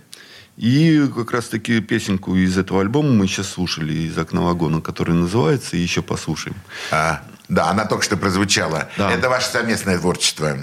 И 0.58 1.08
как 1.16 1.32
раз-таки 1.32 1.80
песенку 1.82 2.36
из 2.36 2.58
этого 2.58 2.82
альбома 2.82 3.10
мы 3.14 3.28
сейчас 3.28 3.48
слушали 3.50 3.94
из 3.94 4.18
«Окна 4.18 4.42
вагона», 4.42 4.82
которая 4.82 5.16
называется, 5.16 5.76
и 5.76 5.80
еще 5.80 6.02
послушаем. 6.02 6.56
А, 6.92 7.24
да, 7.52 7.70
она 7.70 7.86
только 7.86 8.06
что 8.06 8.16
прозвучала. 8.16 8.88
Да. 8.98 9.12
Это 9.12 9.28
ваше 9.30 9.50
совместное 9.50 10.00
творчество. 10.00 10.58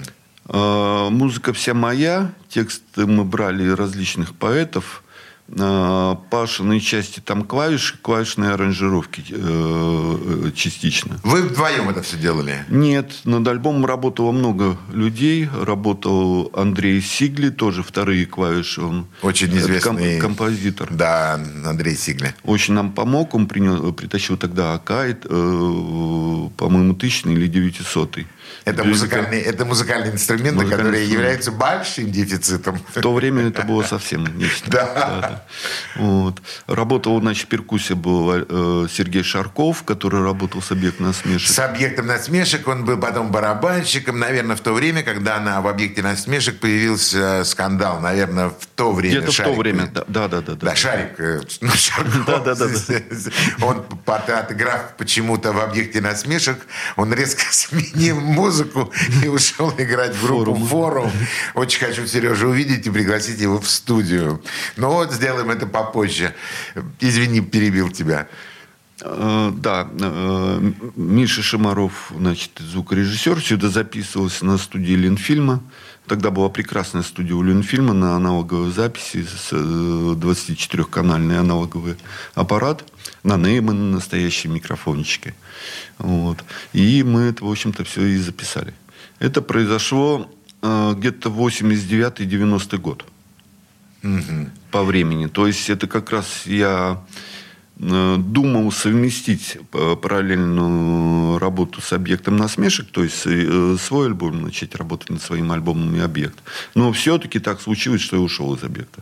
А, 0.47 1.09
Музыка 1.11 1.53
вся 1.53 1.75
моя. 1.75 2.31
Тексты 2.49 3.05
мы 3.05 3.23
брали 3.23 3.69
различных 3.69 4.35
поэтов. 4.35 5.03
А, 5.57 6.15
Пашиной 6.29 6.79
части 6.79 7.19
там 7.21 7.43
клавиши, 7.43 7.97
клавишные 8.01 8.51
аранжировки 8.51 9.23
э, 9.29 10.51
частично. 10.55 11.19
Вы 11.23 11.41
вдвоем 11.41 11.89
это 11.89 12.03
все 12.03 12.17
делали? 12.17 12.65
Нет, 12.69 13.13
над 13.23 13.47
альбомом 13.47 13.85
работало 13.85 14.31
много 14.31 14.77
людей. 14.91 15.49
Работал 15.61 16.51
Андрей 16.53 17.01
Сигли, 17.01 17.49
тоже 17.49 17.81
вторые 17.81 18.25
клавиши. 18.27 18.81
Он 18.81 19.07
Очень 19.23 19.47
это 19.47 19.57
известный. 19.57 20.19
композитор. 20.19 20.87
Да, 20.91 21.39
Андрей 21.65 21.95
Сигли. 21.95 22.35
Очень 22.43 22.75
нам 22.75 22.91
помог. 22.91 23.33
Он 23.33 23.47
принес- 23.47 23.91
притащил 23.93 24.37
тогда 24.37 24.73
Акайт, 24.75 25.25
э, 25.25 25.29
по-моему, 26.57 26.93
тысячный 26.93 27.33
или 27.33 27.47
девятисотый. 27.47 28.27
Это 28.65 28.83
музыкальные, 28.83 29.41
это 29.41 29.65
музыкальные 29.65 30.13
инструменты, 30.13 30.55
Музыкальные 30.63 30.77
которые 30.77 31.03
инструменты. 31.03 31.13
являются 31.13 31.51
большим 31.51 32.11
дефицитом. 32.11 32.79
В 32.93 33.01
то 33.01 33.13
время 33.13 33.47
это 33.49 33.63
было 33.63 33.83
совсем 33.83 34.25
нечто. 34.37 34.69
Да. 34.69 34.85
да. 35.21 35.45
Вот. 35.95 36.41
Работал, 36.67 37.19
значит, 37.19 37.47
перкуссия 37.47 37.95
был 37.95 38.31
э, 38.33 38.87
Сергей 38.91 39.23
Шарков, 39.23 39.83
который 39.83 40.21
работал 40.23 40.61
с 40.61 40.71
объект 40.71 40.99
насмешек. 40.99 41.49
С 41.49 41.59
объектом 41.59 42.07
насмешек 42.07 42.67
он 42.67 42.85
был 42.85 42.97
потом 42.97 43.31
барабанщиком, 43.31 44.19
наверное, 44.19 44.55
в 44.55 44.61
то 44.61 44.73
время, 44.73 45.03
когда 45.03 45.39
на, 45.39 45.61
в 45.61 45.67
объекте 45.67 46.01
насмешек 46.01 46.59
появился 46.59 47.43
скандал, 47.45 47.99
наверное, 48.01 48.49
в 48.49 48.65
то 48.75 48.91
время. 48.91 49.17
Где-то 49.19 49.31
в 49.31 49.35
то 49.35 49.43
Шарик- 49.43 49.57
время, 49.57 49.87
да, 49.93 50.03
да, 50.07 50.27
да, 50.27 50.41
да. 50.41 50.55
Да, 50.55 50.75
Шарик, 50.75 51.19
э, 51.19 51.41
ну, 51.61 51.71
Шарков, 51.71 52.25
Да, 52.25 52.39
да, 52.39 52.55
да, 52.55 52.65
он, 53.61 53.83
по- 54.05 54.15
отыграв 54.17 54.95
почему-то 54.97 55.51
в 55.53 55.59
объекте 55.59 56.01
насмешек, 56.01 56.59
он 56.95 57.13
резко 57.13 57.43
сменил 57.51 58.19
музыку 58.39 58.91
и 59.23 59.27
ушел 59.27 59.73
играть 59.77 60.15
в 60.15 60.25
группу 60.25 60.55
Форум. 60.55 60.67
«Форум». 60.67 61.11
Очень 61.55 61.85
хочу 61.85 62.07
Сережу 62.07 62.49
увидеть 62.49 62.87
и 62.87 62.89
пригласить 62.89 63.39
его 63.39 63.59
в 63.59 63.69
студию. 63.69 64.41
Но 64.77 64.91
вот 64.91 65.11
сделаем 65.11 65.49
это 65.51 65.65
попозже. 65.65 66.33
Извини, 66.99 67.41
перебил 67.41 67.89
тебя. 67.89 68.27
Э, 69.01 69.51
Да, 69.55 69.87
э, 69.99 70.71
Миша 70.95 71.41
Шамаров, 71.41 72.11
значит, 72.15 72.51
звукорежиссер, 72.59 73.41
сюда 73.41 73.69
записывался 73.69 74.45
на 74.45 74.57
студии 74.57 74.93
Ленфильма. 74.93 75.61
Тогда 76.07 76.31
была 76.31 76.49
прекрасная 76.49 77.03
студия 77.03 77.35
у 77.35 77.43
Ленфильма 77.43 77.93
на 77.93 78.15
аналоговой 78.15 78.71
записи 78.71 79.23
с 79.23 79.53
24-канальный 79.53 81.39
аналоговый 81.39 81.97
аппарат 82.33 82.83
на 83.23 83.37
Нейман 83.37 83.91
настоящие 83.91 84.51
микрофончики. 84.51 85.35
Вот. 85.99 86.43
И 86.73 87.03
мы 87.03 87.21
это, 87.21 87.45
в 87.45 87.51
общем-то, 87.51 87.83
все 87.83 88.05
и 88.05 88.17
записали. 88.17 88.73
Это 89.19 89.41
произошло 89.41 90.29
э, 90.61 90.93
где-то 90.97 91.29
89-90 91.29 92.77
год 92.77 93.05
по 94.71 94.83
времени. 94.83 95.27
То 95.27 95.45
есть 95.45 95.69
это 95.69 95.87
как 95.87 96.09
раз 96.11 96.45
я 96.45 97.01
э, 97.07 97.38
думал 97.79 98.71
совместить 98.73 99.57
э, 99.73 99.95
параллельную 99.95 101.39
работу 101.39 101.81
с 101.81 101.93
объектом 101.93 102.35
насмешек, 102.35 102.91
то 102.91 103.03
есть 103.03 103.25
э, 103.25 103.77
свой 103.81 104.07
альбом 104.07 104.41
начать 104.41 104.75
работать 104.75 105.09
над 105.09 105.21
своим 105.21 105.51
альбомом 105.51 105.95
и 105.95 105.99
объект. 105.99 106.37
Но 106.75 106.91
все-таки 106.91 107.39
так 107.39 107.61
случилось, 107.61 108.01
что 108.01 108.17
я 108.17 108.21
ушел 108.21 108.53
из 108.53 108.63
объекта. 108.63 109.01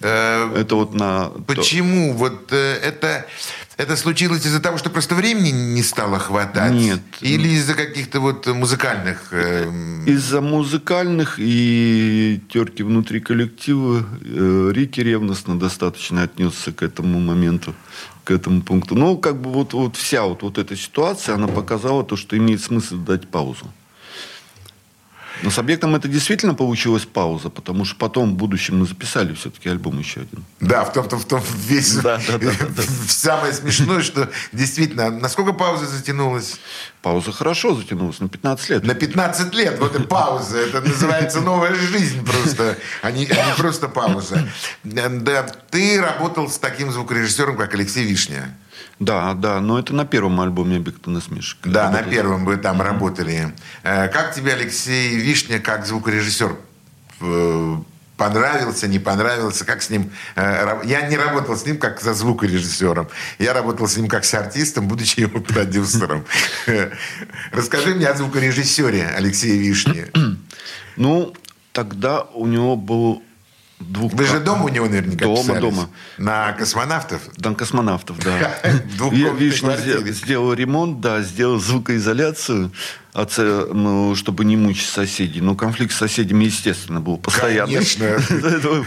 Э, 0.00 0.52
Это 0.54 0.76
вот 0.76 0.94
на... 0.94 1.30
Почему? 1.46 2.12
Вот 2.12 2.52
э, 2.52 2.74
это, 2.82 3.26
это 3.76 3.96
случилось 3.96 4.46
из-за 4.46 4.60
того, 4.60 4.78
что 4.78 4.90
просто 4.90 5.14
времени 5.14 5.50
не 5.50 5.82
стало 5.82 6.18
хватать? 6.18 6.72
Нет. 6.72 7.00
Или 7.20 7.48
из-за 7.48 7.74
каких-то 7.74 8.20
вот 8.20 8.46
музыкальных... 8.46 9.28
э, 9.32 9.68
Из-за 10.06 10.40
музыкальных 10.40 11.36
и 11.38 12.40
терки 12.48 12.82
внутри 12.82 13.20
коллектива 13.20 14.04
э, 14.22 14.70
Рики 14.72 15.00
ревностно 15.00 15.58
достаточно 15.58 16.22
отнесся 16.22 16.72
к 16.72 16.82
этому 16.82 17.20
моменту, 17.20 17.74
к 18.24 18.30
этому 18.30 18.62
пункту. 18.62 18.94
Ну, 18.94 19.16
как 19.18 19.40
бы 19.40 19.50
вот, 19.50 19.72
вот 19.72 19.96
вся 19.96 20.24
вот, 20.24 20.42
вот 20.42 20.58
эта 20.58 20.76
ситуация, 20.76 21.34
она 21.34 21.48
показала 21.48 22.04
то, 22.04 22.16
что 22.16 22.36
имеет 22.36 22.62
смысл 22.62 22.96
дать 22.96 23.28
паузу. 23.28 23.66
Но 25.42 25.50
с 25.50 25.58
объектом 25.58 25.94
это 25.94 26.08
действительно 26.08 26.54
получилась 26.54 27.04
пауза, 27.04 27.50
потому 27.50 27.84
что 27.84 27.96
потом 27.96 28.30
в 28.30 28.34
будущем 28.34 28.78
мы 28.78 28.86
записали 28.86 29.34
все-таки 29.34 29.68
альбом 29.68 29.98
еще 29.98 30.20
один. 30.20 30.44
Да, 30.60 30.84
в 30.84 30.92
том-то 30.92 31.16
в 31.16 31.24
том 31.24 31.42
весь... 31.66 31.96
Да, 31.96 32.20
да, 32.26 32.38
да, 32.38 32.50
да, 32.58 32.66
да. 32.68 32.82
Самое 33.08 33.52
смешное, 33.52 34.02
что 34.02 34.30
действительно... 34.52 35.10
Насколько 35.10 35.52
пауза 35.52 35.86
затянулась? 35.86 36.58
Пауза 37.02 37.32
хорошо 37.32 37.74
затянулась, 37.74 38.20
на 38.20 38.28
15 38.28 38.70
лет. 38.70 38.84
На 38.84 38.94
15 38.94 39.54
лет. 39.54 39.78
Вот 39.78 39.94
и 39.98 40.02
пауза. 40.02 40.58
Это 40.58 40.80
называется 40.80 41.40
новая 41.40 41.74
жизнь 41.74 42.24
просто, 42.24 42.78
а 43.02 43.10
не, 43.10 43.26
а 43.26 43.46
не 43.46 43.54
просто 43.56 43.88
пауза. 43.88 44.48
Да, 44.84 45.42
ты 45.70 46.00
работал 46.00 46.48
с 46.48 46.58
таким 46.58 46.90
звукорежиссером, 46.90 47.56
как 47.56 47.74
Алексей 47.74 48.04
Вишня. 48.04 48.56
Да, 49.00 49.34
да, 49.34 49.60
но 49.60 49.78
это 49.78 49.92
на 49.94 50.04
первом 50.06 50.40
альбоме 50.40 50.76
«Объекта 50.76 51.10
насмешек». 51.10 51.58
Да, 51.64 51.90
на 51.90 52.02
первом 52.02 52.44
вы 52.44 52.56
там 52.56 52.80
работали. 52.80 53.52
Э, 53.82 54.08
Как 54.08 54.34
тебе 54.34 54.52
Алексей 54.54 55.16
Вишня 55.16 55.58
как 55.60 55.84
звукорежиссер 55.84 56.56
э, 57.20 57.76
понравился, 58.16 58.86
не 58.86 59.00
понравился? 59.00 59.64
Как 59.64 59.82
с 59.82 59.90
ним... 59.90 60.12
э, 60.36 60.80
Я 60.84 61.08
не 61.08 61.16
работал 61.16 61.56
с 61.56 61.66
ним 61.66 61.78
как 61.78 62.00
со 62.00 62.14
звукорежиссером. 62.14 63.08
Я 63.40 63.52
работал 63.52 63.88
с 63.88 63.96
ним 63.96 64.08
как 64.08 64.24
с 64.24 64.32
артистом, 64.34 64.86
будучи 64.86 65.20
его 65.26 65.40
продюсером. 65.40 66.24
Расскажи 67.52 67.94
мне 67.94 68.06
о 68.06 68.14
звукорежиссере 68.14 69.06
Алексея 69.16 69.58
Вишни. 69.58 70.06
Ну, 70.96 71.34
тогда 71.72 72.22
у 72.22 72.46
него 72.46 72.76
был 72.76 73.24
двух... 73.88 74.12
Вы 74.12 74.26
же 74.26 74.40
дома 74.40 74.64
у 74.64 74.68
него 74.68 74.86
наверняка 74.86 75.24
Дома, 75.24 75.36
писались? 75.36 75.60
дома. 75.60 75.90
На 76.18 76.52
космонавтов? 76.52 77.22
Там 77.40 77.54
космонавтов, 77.54 78.18
да. 78.18 78.56
Я, 79.12 79.30
видишь, 79.30 79.62
сделал 80.14 80.52
ремонт, 80.52 81.00
да, 81.00 81.22
сделал 81.22 81.58
звукоизоляцию, 81.58 82.72
а 83.12 83.26
ну, 83.72 84.14
чтобы 84.14 84.44
не 84.44 84.56
мучить 84.56 84.88
соседей. 84.88 85.40
Но 85.40 85.54
конфликт 85.54 85.92
с 85.92 85.96
соседями, 85.96 86.44
естественно, 86.44 87.00
был 87.00 87.16
постоянный. 87.16 87.74
Конечно. 87.74 88.84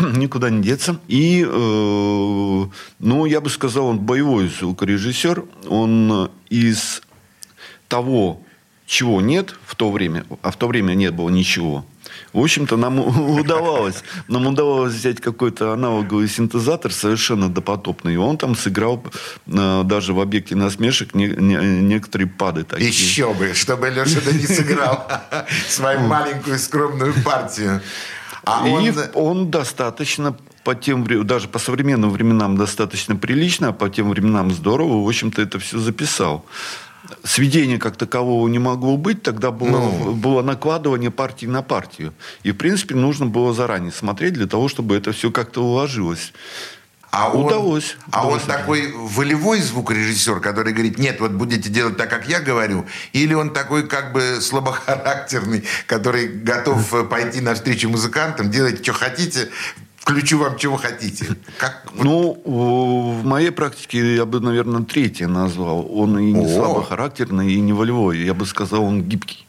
Никуда 0.16 0.50
не 0.50 0.62
деться. 0.62 0.98
И, 1.08 1.46
э, 1.48 2.66
ну, 2.98 3.26
я 3.26 3.40
бы 3.40 3.50
сказал, 3.50 3.86
он 3.86 3.98
боевой 3.98 4.48
звукорежиссер. 4.48 5.44
Он 5.68 6.30
из 6.48 7.02
того, 7.88 8.42
чего 8.86 9.20
нет 9.20 9.54
в 9.66 9.74
то 9.74 9.90
время, 9.90 10.24
а 10.42 10.50
в 10.50 10.56
то 10.56 10.68
время 10.68 10.94
не 10.94 11.10
было 11.10 11.28
ничего, 11.28 11.84
в 12.36 12.42
общем-то, 12.42 12.76
нам 12.76 12.98
удавалось. 13.40 14.04
Нам 14.28 14.46
удавалось 14.46 14.92
взять 14.92 15.20
какой-то 15.20 15.72
аналоговый 15.72 16.28
синтезатор 16.28 16.92
совершенно 16.92 17.48
допотопный. 17.48 18.14
И 18.14 18.16
он 18.18 18.36
там 18.36 18.54
сыграл 18.54 19.02
э, 19.46 19.82
даже 19.84 20.12
в 20.12 20.20
объекте 20.20 20.54
насмешек 20.54 21.14
не- 21.14 21.28
не- 21.28 21.80
некоторые 21.80 22.28
пады 22.28 22.64
такие. 22.64 22.88
Еще 22.88 23.32
бы, 23.32 23.54
чтобы 23.54 23.88
Леша 23.88 24.20
да 24.24 24.32
не 24.32 24.46
сыграл 24.46 25.08
свою 25.68 26.00
маленькую 26.00 26.58
скромную 26.58 27.14
партию. 27.24 27.80
А 28.44 28.68
И 28.68 28.70
он... 28.70 28.94
он 29.14 29.50
достаточно 29.50 30.36
по 30.62 30.74
тем 30.74 31.06
даже 31.26 31.48
по 31.48 31.58
современным 31.58 32.10
временам 32.10 32.56
достаточно 32.56 33.16
прилично, 33.16 33.68
а 33.68 33.72
по 33.72 33.88
тем 33.88 34.10
временам 34.10 34.50
здорово, 34.50 35.04
в 35.04 35.08
общем-то, 35.08 35.40
это 35.40 35.58
все 35.58 35.78
записал. 35.78 36.44
Сведения 37.24 37.78
как 37.78 37.96
такового 37.96 38.46
не 38.48 38.58
могло 38.58 38.96
быть, 38.96 39.22
тогда 39.22 39.50
было, 39.50 39.68
Ну. 39.80 40.12
было 40.14 40.42
накладывание 40.42 41.10
партии 41.10 41.46
на 41.46 41.62
партию. 41.62 42.12
И, 42.42 42.52
в 42.52 42.56
принципе, 42.56 42.94
нужно 42.94 43.26
было 43.26 43.52
заранее 43.54 43.92
смотреть 43.92 44.34
для 44.34 44.46
того, 44.46 44.68
чтобы 44.68 44.96
это 44.96 45.12
все 45.12 45.30
как-то 45.30 45.62
уложилось. 45.64 46.32
А 47.12 47.30
он, 47.30 47.46
Удалось. 47.46 47.96
А 48.10 48.22
он 48.26 48.34
Удалось. 48.34 48.42
такой 48.42 48.92
волевой 48.92 49.60
звукорежиссер, 49.60 50.40
который 50.40 50.72
говорит, 50.74 50.98
нет, 50.98 51.18
вот 51.20 51.30
будете 51.30 51.70
делать 51.70 51.96
так, 51.96 52.10
как 52.10 52.28
я 52.28 52.40
говорю, 52.40 52.84
или 53.14 53.32
он 53.32 53.52
такой 53.54 53.86
как 53.86 54.12
бы 54.12 54.38
слабохарактерный, 54.42 55.64
который 55.86 56.26
готов 56.28 56.92
э, 56.92 57.04
пойти 57.04 57.40
навстречу 57.40 57.88
музыкантам, 57.88 58.50
делать, 58.50 58.82
что 58.82 58.92
хотите, 58.92 59.48
включу 60.06 60.38
вам, 60.38 60.56
чего 60.56 60.76
хотите. 60.76 61.26
Как, 61.58 61.84
Ну, 61.92 62.40
в 62.44 63.24
моей 63.24 63.50
практике 63.50 64.14
я 64.14 64.24
бы, 64.24 64.40
наверное, 64.40 64.84
третье 64.84 65.26
назвал. 65.26 65.86
Он 65.90 66.18
и 66.18 66.32
не 66.32 66.48
слабохарактерный, 66.48 67.52
и 67.52 67.60
не 67.60 67.72
волевой. 67.72 68.18
Я 68.18 68.34
бы 68.34 68.46
сказал, 68.46 68.84
он 68.84 69.02
гибкий. 69.02 69.45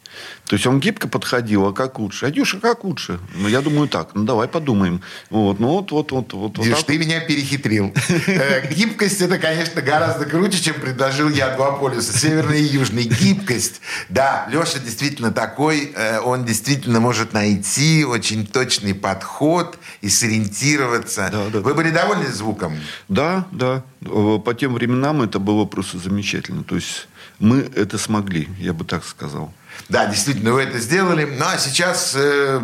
То 0.48 0.56
есть 0.56 0.66
он 0.66 0.80
гибко 0.80 1.08
подходил, 1.08 1.68
а 1.68 1.74
как 1.74 2.00
лучше? 2.00 2.26
Адюша, 2.28 2.60
как 2.60 2.84
лучше? 2.86 3.20
Ну, 3.36 3.50
я 3.50 3.62
думаю 3.62 3.90
так. 3.90 4.16
Ну, 4.16 4.24
давай 4.24 4.48
подумаем. 4.48 5.02
Вот, 5.30 5.60
ну, 5.60 5.68
вот, 5.68 5.92
вот, 5.92 6.12
вот, 6.12 6.34
вот. 6.34 6.56
так 6.56 6.84
ты 6.84 6.98
меня 6.98 7.20
перехитрил. 7.20 7.94
Э, 8.28 8.74
Гибкость 8.74 9.22
это, 9.22 9.38
конечно, 9.38 9.82
гораздо 9.82 10.26
круче, 10.26 10.62
чем 10.62 10.76
предложил 10.76 11.30
я 11.30 11.56
два 11.56 11.74
полюса, 11.74 12.18
северный 12.18 12.62
и 12.62 12.64
южный. 12.64 13.04
Гибкость. 13.04 13.82
Да, 14.10 14.48
Леша 14.50 14.80
действительно 14.80 15.32
такой, 15.32 15.92
э, 15.94 16.20
он 16.20 16.46
действительно 16.46 17.00
может 17.00 17.34
найти 17.34 18.06
очень 18.06 18.46
точный 18.48 18.94
подход 18.94 19.78
и 20.02 20.10
сориентироваться. 20.10 21.30
Да, 21.32 21.50
да, 21.52 21.60
Вы 21.60 21.74
были 21.74 21.90
довольны 21.90 22.32
звуком? 22.32 22.78
Да, 23.10 23.48
да. 23.52 23.84
Э, 24.02 24.40
По 24.44 24.54
тем 24.54 24.74
временам 24.74 25.22
это 25.22 25.40
было 25.40 25.66
просто 25.66 25.98
замечательно. 25.98 26.64
То 26.64 26.76
есть 26.76 27.08
мы 27.40 27.70
это 27.76 27.98
смогли, 27.98 28.48
я 28.60 28.74
бы 28.74 28.86
так 28.86 29.04
сказал. 29.04 29.54
Да, 29.90 30.06
действительно, 30.08 30.54
вы 30.54 30.64
это 30.64 30.80
сделали. 30.80 31.26
Ну, 31.26 31.46
а 31.46 31.58
сейчас 31.58 32.14
э, 32.16 32.62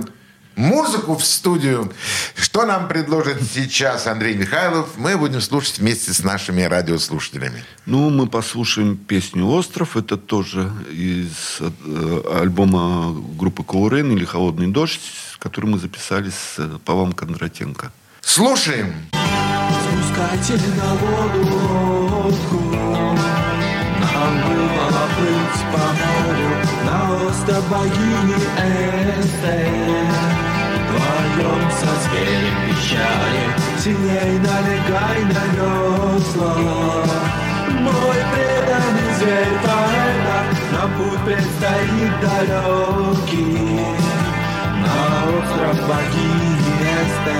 музыку 0.55 1.15
в 1.15 1.25
студию. 1.25 1.91
Что 2.35 2.65
нам 2.65 2.87
предложит 2.87 3.41
сейчас 3.41 4.07
Андрей 4.07 4.35
Михайлов? 4.35 4.89
Мы 4.97 5.17
будем 5.17 5.41
слушать 5.41 5.79
вместе 5.79 6.13
с 6.13 6.23
нашими 6.23 6.63
радиослушателями. 6.63 7.63
Ну, 7.85 8.09
мы 8.09 8.27
послушаем 8.27 8.97
песню 8.97 9.47
«Остров». 9.47 9.97
Это 9.97 10.17
тоже 10.17 10.71
из 10.91 11.59
э, 11.59 12.39
альбома 12.41 13.13
группы 13.37 13.63
«Каурен» 13.63 14.11
или 14.11 14.25
«Холодный 14.25 14.67
дождь», 14.67 15.01
который 15.39 15.65
мы 15.65 15.79
записали 15.79 16.29
с 16.29 16.55
э, 16.57 16.77
Павлом 16.85 17.13
Кондратенко. 17.13 17.91
Слушаем. 18.21 18.93
Спускайте 20.13 20.53
на 20.77 20.93
воду 20.95 21.43
лодку 22.15 22.57
Нам 23.99 24.33
было 24.41 25.09
плыть 25.15 25.61
по 25.71 25.77
морю 25.77 26.62
На 26.85 26.97
остров 27.27 27.69
богини 27.69 28.35
Эсте 28.57 29.69
Вдвоем 30.75 31.71
со 31.71 31.91
зверем 32.03 32.55
пещере 32.67 33.63
Сильней 33.83 34.39
налегай 34.39 35.23
на 35.25 35.43
весла. 35.55 36.55
Мой 37.81 38.19
преданный 38.31 39.13
зверь 39.19 39.57
поэта. 39.61 40.37
Нам 40.71 40.89
путь 40.97 41.19
предстоит 41.25 42.13
далекий. 42.21 43.85
На 44.83 44.95
остров 45.25 45.77
богини 45.87 46.73
Эсте 46.95 47.39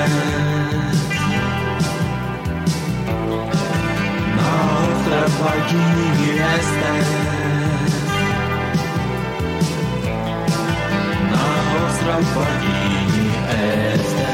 На 4.36 4.50
остров 4.84 5.32
богини 5.40 6.32
Эсте 6.58 7.33
остров 11.82 12.24
богини 12.36 13.32
Эсте 13.52 14.28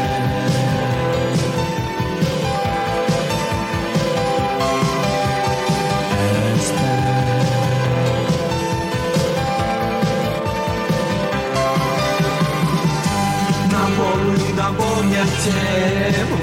Нам 13.72 13.92
волны 13.96 14.54
напомнят 14.56 15.30
тему 15.44 16.40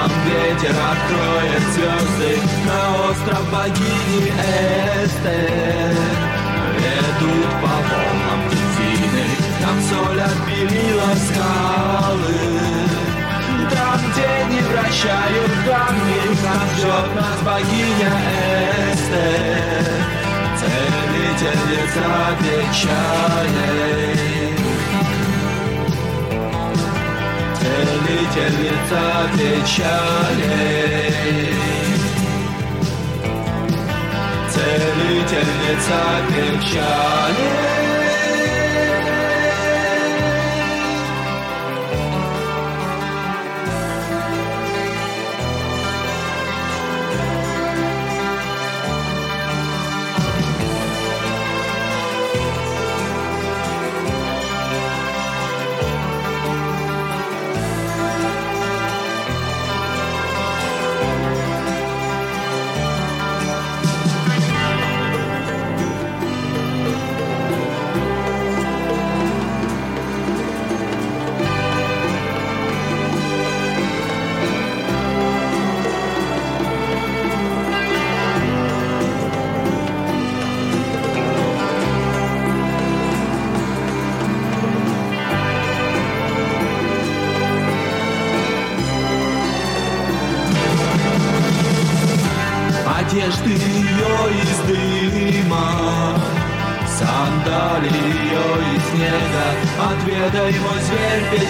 нам 0.00 0.10
ветер 0.24 0.74
откроет 0.92 1.62
звезды 1.74 2.38
На 2.66 3.10
остров 3.10 3.50
богини 3.50 4.32
Эстер 5.04 5.96
Ведут 6.76 7.52
по 7.60 7.68
волнам 7.68 8.59
Там 9.70 9.80
соль 9.82 10.20
отбелила 10.20 11.14
скалы 11.14 12.42
Там, 13.70 14.00
где 14.10 14.30
не 14.52 14.60
прощают 14.62 15.52
камни 15.64 16.20
Там 16.42 16.66
ждет 16.76 17.08
нас 17.14 17.38
богиня 17.44 18.12
Эстер 18.90 19.86
Целительница 20.58 22.06
печалей 22.40 23.60
целительница 27.60 29.02
печалей. 29.36 30.34
Целительница 34.50 35.98
печалей. 36.28 37.89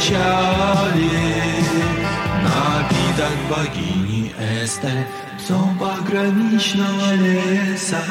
Печали. 0.01 1.11
Напиток 2.43 3.37
богини 3.51 4.33
Эсте, 4.39 5.07
сон 5.47 5.79
пограничного 5.79 7.15
леса, 7.15 8.03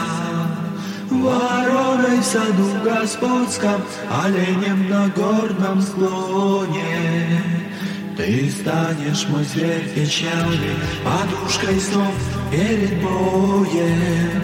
Вороной 1.10 2.19
в 2.19 2.23
саду 2.23 2.69
господском, 2.84 3.82
оленем 4.23 4.89
на 4.89 5.08
горном 5.10 5.82
склоне. 5.82 7.41
Ты 8.15 8.52
станешь 8.52 9.28
мой 9.30 9.43
зверь 9.45 9.89
печали, 9.95 10.75
подушкой 11.04 11.80
снов 11.80 12.13
перед 12.52 13.02
боем. 13.02 14.43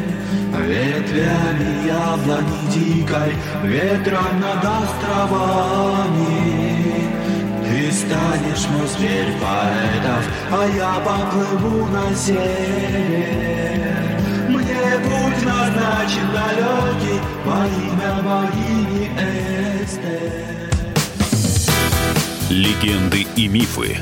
Ветвями 0.57 1.85
яблони 1.85 2.71
дикой, 2.73 3.35
ветром 3.63 4.39
над 4.39 4.65
островами. 4.65 6.15
Станешь 7.95 8.67
мой 8.67 8.87
зверь 8.89 9.31
поэтов, 9.41 10.23
а 10.51 10.67
я 10.75 10.95
поплыву 10.99 11.85
на 11.85 12.13
север. 12.13 12.41
Мне 14.49 14.99
путь 15.05 15.45
назначен 15.45 16.27
далекий 16.33 17.21
во 17.45 17.65
имя 17.65 18.21
богини 18.21 19.11
Эстер. 19.81 20.45
Легенды 22.49 23.25
и 23.37 23.47
мифы 23.47 23.97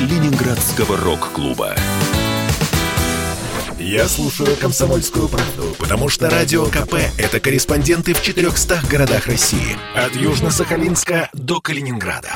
Ленинградского 0.00 0.98
рок-клуба. 0.98 1.74
Я 3.78 4.06
слушаю 4.06 4.54
«Комсомольскую 4.56 5.28
правду», 5.28 5.74
потому 5.78 6.10
что 6.10 6.28
«Радио 6.28 6.66
КП»— 6.66 6.96
это 7.18 7.40
корреспонденты 7.40 8.12
в 8.12 8.20
400 8.20 8.82
городах 8.90 9.26
России. 9.28 9.78
От 9.94 10.14
Южно-Сахалинска 10.14 11.30
до 11.32 11.62
Калининграда. 11.62 12.30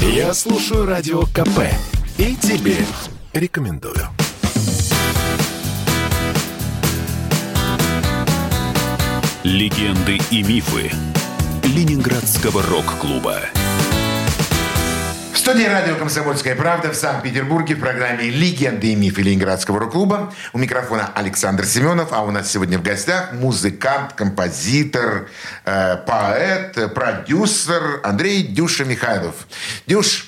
Я 0.00 0.32
слушаю 0.32 0.86
«Радио 0.86 1.22
КП» 1.22 1.58
и 2.18 2.36
тебе 2.36 2.76
рекомендую. 3.32 4.08
Легенды 9.42 10.20
и 10.30 10.42
мифы 10.44 10.92
Ленинградского 11.64 12.62
рок-клуба. 12.62 13.40
Студии 15.48 15.64
радио 15.64 15.96
«Комсомольская 15.96 16.54
правда» 16.54 16.92
в 16.92 16.94
Санкт-Петербурге 16.94 17.74
в 17.74 17.80
программе 17.80 18.28
«Легенды 18.28 18.88
и 18.88 18.94
мифы 18.94 19.22
Ленинградского 19.22 19.80
рок-клуба». 19.80 20.34
У 20.52 20.58
микрофона 20.58 21.10
Александр 21.14 21.64
Семенов, 21.64 22.12
а 22.12 22.22
у 22.22 22.30
нас 22.30 22.52
сегодня 22.52 22.78
в 22.78 22.82
гостях 22.82 23.32
музыкант, 23.32 24.12
композитор, 24.12 25.30
э, 25.64 25.96
поэт, 26.06 26.92
продюсер 26.92 28.02
Андрей 28.04 28.42
Дюша 28.42 28.84
Михайлов. 28.84 29.48
Дюш, 29.86 30.26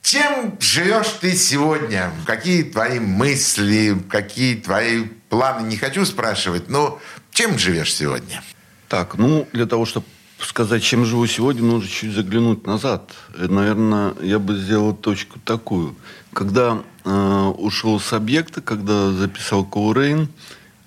чем 0.00 0.56
живешь 0.60 1.08
ты 1.20 1.34
сегодня? 1.34 2.12
Какие 2.24 2.62
твои 2.62 3.00
мысли, 3.00 3.96
какие 4.08 4.54
твои 4.54 5.06
планы? 5.28 5.66
Не 5.66 5.76
хочу 5.76 6.04
спрашивать, 6.04 6.68
но 6.68 7.00
чем 7.32 7.58
живешь 7.58 7.92
сегодня? 7.92 8.44
Так, 8.86 9.16
ну, 9.16 9.48
для 9.52 9.66
того, 9.66 9.86
чтобы 9.86 10.06
сказать, 10.40 10.82
чем 10.82 11.04
живу 11.04 11.26
сегодня, 11.26 11.62
нужно 11.62 11.88
чуть 11.88 12.12
заглянуть 12.12 12.66
назад. 12.66 13.12
И, 13.38 13.46
наверное, 13.46 14.14
я 14.20 14.38
бы 14.38 14.56
сделал 14.56 14.94
точку 14.94 15.38
такую. 15.44 15.94
Когда 16.32 16.82
э, 17.04 17.52
ушел 17.58 17.98
с 17.98 18.12
объекта, 18.12 18.60
когда 18.60 19.12
записал 19.12 19.64
Коурейн, 19.64 20.28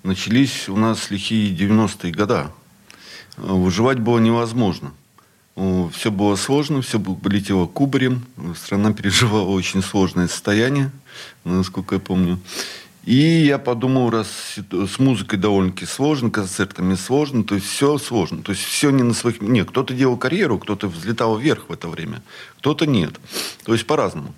начались 0.02 0.68
у 0.68 0.76
нас 0.76 1.10
лихие 1.10 1.54
90-е 1.54 2.12
года. 2.12 2.50
Э, 3.36 3.42
выживать 3.42 3.98
было 3.98 4.18
невозможно. 4.18 4.92
Все 5.92 6.10
было 6.10 6.36
сложно, 6.36 6.80
все 6.80 7.02
летело 7.24 7.66
кубарем. 7.66 8.24
Страна 8.56 8.92
переживала 8.94 9.48
очень 9.48 9.82
сложное 9.82 10.28
состояние, 10.28 10.90
насколько 11.44 11.96
я 11.96 12.00
помню. 12.00 12.38
И 13.04 13.14
я 13.14 13.58
подумал, 13.58 14.10
раз 14.10 14.28
с 14.70 14.98
музыкой 14.98 15.38
довольно-таки 15.38 15.86
сложно, 15.86 16.30
концертами 16.30 16.94
сложно, 16.94 17.44
то 17.44 17.54
есть 17.54 17.66
все 17.66 17.96
сложно. 17.98 18.42
То 18.42 18.52
есть 18.52 18.62
все 18.62 18.90
не 18.90 19.02
на 19.02 19.14
своих... 19.14 19.40
Нет, 19.40 19.70
кто-то 19.70 19.94
делал 19.94 20.18
карьеру, 20.18 20.58
кто-то 20.58 20.88
взлетал 20.88 21.38
вверх 21.38 21.68
в 21.68 21.72
это 21.72 21.88
время, 21.88 22.22
кто-то 22.58 22.86
нет. 22.86 23.18
То 23.64 23.72
есть 23.72 23.86
по-разному. 23.86 24.34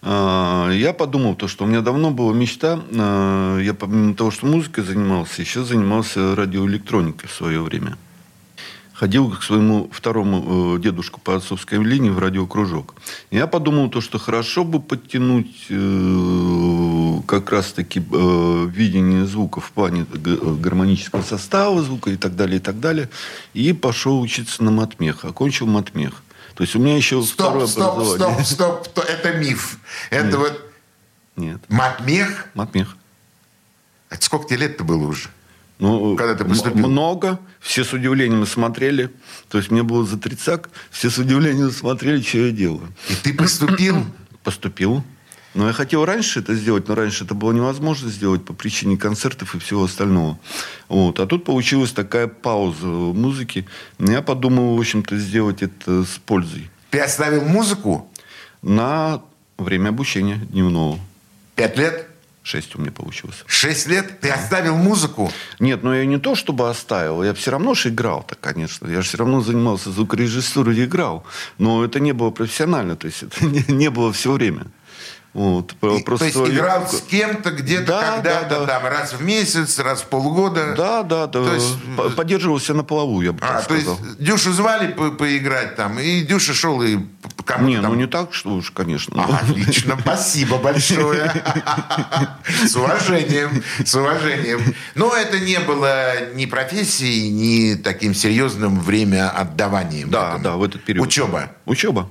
А, 0.00 0.70
я 0.70 0.94
подумал, 0.94 1.34
то, 1.34 1.48
что 1.48 1.64
у 1.64 1.66
меня 1.66 1.82
давно 1.82 2.10
была 2.10 2.32
мечта. 2.32 2.80
А, 2.92 3.58
я 3.58 3.74
помимо 3.74 4.14
того, 4.14 4.30
что 4.30 4.46
музыкой 4.46 4.84
занимался, 4.84 5.42
еще 5.42 5.62
занимался 5.62 6.34
радиоэлектроникой 6.34 7.28
в 7.28 7.32
свое 7.32 7.60
время 7.60 7.98
ходил 8.98 9.30
к 9.30 9.44
своему 9.44 9.88
второму 9.92 10.76
э, 10.76 10.80
дедушку 10.80 11.20
по 11.20 11.36
отцовской 11.36 11.78
линии 11.84 12.10
в 12.10 12.18
радиокружок. 12.18 12.96
Я 13.30 13.46
подумал 13.46 13.90
то, 13.90 14.00
что 14.00 14.18
хорошо 14.18 14.64
бы 14.64 14.80
подтянуть 14.80 15.66
э, 15.68 15.74
как 17.20 17.50
раз-таки 17.50 18.00
э, 18.00 18.66
видение 18.70 19.26
звука 19.26 19.60
в 19.60 19.70
плане 19.72 20.04
гармонического 20.04 21.22
состава 21.22 21.82
звука 21.82 22.10
и 22.10 22.16
так 22.16 22.36
далее, 22.36 22.56
и 22.56 22.60
так 22.60 22.80
далее. 22.80 23.08
И 23.54 23.72
пошел 23.72 24.20
учиться 24.20 24.62
на 24.62 24.70
матмех. 24.70 25.24
Окончил 25.24 25.66
матмех. 25.66 26.22
То 26.54 26.64
есть 26.64 26.74
у 26.74 26.80
меня 26.80 26.96
еще 26.96 27.22
стоп, 27.22 27.48
второе 27.48 27.66
стоп, 27.66 27.94
образование. 27.94 28.44
Стоп, 28.44 28.86
стоп, 28.86 28.88
стоп. 28.88 29.04
Это 29.08 29.34
миф. 29.38 29.78
Это 30.10 30.24
Нет. 30.24 30.34
вот... 30.36 30.72
Нет. 31.36 31.60
Матмех? 31.68 32.46
Матмех. 32.54 32.96
Это 34.10 34.24
сколько 34.24 34.48
тебе 34.48 34.60
лет-то 34.60 34.84
было 34.84 35.06
уже? 35.06 35.28
Ну, 35.78 36.16
Когда 36.16 36.34
ты 36.34 36.44
поступил? 36.44 36.88
Много. 36.88 37.38
Все 37.60 37.84
с 37.84 37.92
удивлением 37.92 38.44
смотрели. 38.46 39.10
То 39.48 39.58
есть 39.58 39.70
мне 39.70 39.82
было 39.82 40.04
за 40.04 40.18
тридцак. 40.18 40.70
Все 40.90 41.10
с 41.10 41.18
удивлением 41.18 41.70
смотрели, 41.70 42.20
что 42.20 42.38
я 42.38 42.50
делаю. 42.50 42.92
И 43.08 43.14
ты 43.14 43.32
поступил? 43.32 44.04
Поступил. 44.42 45.04
Но 45.54 45.66
я 45.66 45.72
хотел 45.72 46.04
раньше 46.04 46.40
это 46.40 46.54
сделать, 46.54 46.88
но 46.88 46.94
раньше 46.94 47.24
это 47.24 47.34
было 47.34 47.52
невозможно 47.52 48.10
сделать 48.10 48.44
по 48.44 48.52
причине 48.52 48.96
концертов 48.96 49.54
и 49.54 49.58
всего 49.58 49.84
остального. 49.84 50.38
Вот. 50.88 51.20
А 51.20 51.26
тут 51.26 51.44
получилась 51.44 51.92
такая 51.92 52.26
пауза 52.28 52.86
в 52.86 53.14
музыке. 53.14 53.66
Я 53.98 54.22
подумал, 54.22 54.76
в 54.76 54.80
общем-то, 54.80 55.16
сделать 55.16 55.62
это 55.62 56.04
с 56.04 56.18
пользой. 56.24 56.70
Ты 56.90 57.00
оставил 57.00 57.44
музыку? 57.44 58.10
На 58.62 59.22
время 59.56 59.90
обучения 59.90 60.36
дневного. 60.36 60.98
Пять 61.54 61.76
лет? 61.76 62.08
Шесть 62.42 62.74
у 62.76 62.80
меня 62.80 62.92
получилось. 62.92 63.44
Шесть 63.46 63.86
лет? 63.88 64.20
Ты 64.20 64.30
оставил 64.30 64.74
музыку? 64.74 65.30
Нет, 65.60 65.82
ну 65.82 65.92
я 65.92 66.06
не 66.06 66.18
то 66.18 66.34
чтобы 66.34 66.70
оставил. 66.70 67.22
Я 67.22 67.34
все 67.34 67.50
равно 67.50 67.74
же 67.74 67.90
играл-то, 67.90 68.36
конечно. 68.36 68.88
Я 68.88 69.02
же 69.02 69.08
все 69.08 69.18
равно 69.18 69.42
занимался 69.42 69.90
звукорежиссурой 69.90 70.78
и 70.78 70.84
играл. 70.84 71.26
Но 71.58 71.84
это 71.84 72.00
не 72.00 72.12
было 72.12 72.30
профессионально. 72.30 72.96
То 72.96 73.06
есть 73.06 73.22
это 73.22 73.44
не, 73.44 73.62
не 73.68 73.90
было 73.90 74.14
все 74.14 74.32
время. 74.32 74.66
Вот, 75.38 75.72
И, 75.74 76.02
то 76.02 76.24
есть 76.24 76.36
играл 76.36 76.88
с 76.88 77.00
кем-то 77.02 77.52
где-то 77.52 77.86
Да, 77.86 78.12
когда-то 78.16 78.48
да, 78.48 78.58
да. 78.60 78.66
там 78.66 78.86
раз 78.86 79.12
в 79.12 79.22
месяц, 79.22 79.78
раз 79.78 80.02
в 80.02 80.06
полгода. 80.06 80.74
Да, 80.76 81.04
да, 81.04 81.26
да. 81.28 81.44
То 81.44 81.54
есть- 81.54 81.76
По- 81.96 82.10
Поддерживался 82.10 82.74
на 82.74 82.82
плаву, 82.82 83.22
я 83.22 83.32
бы 83.32 83.38
А, 83.42 83.58
так 83.58 83.68
то 83.68 83.74
есть 83.74 83.86
сказал. 83.86 84.04
Дюшу 84.18 84.52
звали 84.52 84.92
по- 84.92 85.12
поиграть 85.12 85.76
там, 85.76 85.96
и 86.00 86.22
Дюша 86.22 86.54
шел 86.54 86.82
и 86.82 86.98
кому-то 87.44 87.68
Не, 87.70 87.80
там... 87.80 87.92
ну 87.92 87.94
не 87.94 88.06
так, 88.08 88.34
что 88.34 88.50
уж, 88.54 88.72
конечно. 88.72 89.22
А, 89.22 89.36
Отлично, 89.44 89.96
спасибо 90.00 90.56
большое. 90.58 91.30
С 92.66 92.74
уважением, 92.74 93.62
с 93.84 93.94
уважением. 93.94 94.74
Но 94.96 95.14
это 95.14 95.38
не 95.38 95.60
было 95.60 96.32
ни 96.34 96.46
профессией, 96.46 97.30
ни 97.30 97.74
таким 97.74 98.12
серьезным 98.14 98.80
время 98.80 99.30
отдаванием. 99.30 100.10
Да, 100.10 100.38
да, 100.38 100.56
в 100.56 100.62
этот 100.64 100.82
период. 100.84 101.06
Учеба. 101.06 101.50
Учеба. 101.64 102.10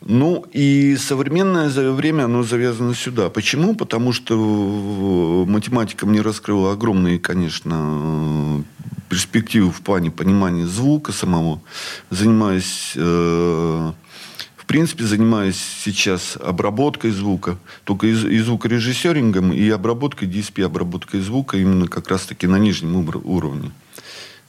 Ну, 0.00 0.44
и 0.52 0.96
современное 0.96 1.68
время, 1.68 2.24
оно 2.24 2.44
завязано 2.44 2.94
сюда. 2.94 3.30
Почему? 3.30 3.74
Потому 3.74 4.12
что 4.12 5.44
математика 5.46 6.06
мне 6.06 6.20
раскрыла 6.20 6.72
огромные, 6.72 7.18
конечно, 7.18 8.64
перспективы 9.08 9.70
в 9.72 9.80
плане 9.80 10.10
понимания 10.10 10.66
звука 10.66 11.12
самого. 11.12 11.60
Занимаюсь, 12.10 12.92
э, 12.94 13.92
в 14.56 14.66
принципе, 14.66 15.04
занимаюсь 15.04 15.60
сейчас 15.84 16.38
обработкой 16.40 17.10
звука. 17.10 17.58
Только 17.84 18.06
и, 18.06 18.12
и 18.12 18.38
звукорежиссерингом, 18.38 19.52
и 19.52 19.68
обработкой 19.68 20.28
DSP, 20.28 20.64
обработкой 20.64 21.20
звука 21.20 21.56
именно 21.56 21.88
как 21.88 22.08
раз-таки 22.08 22.46
на 22.46 22.58
нижнем 22.58 22.96
ур- 22.96 23.22
уровне. 23.24 23.72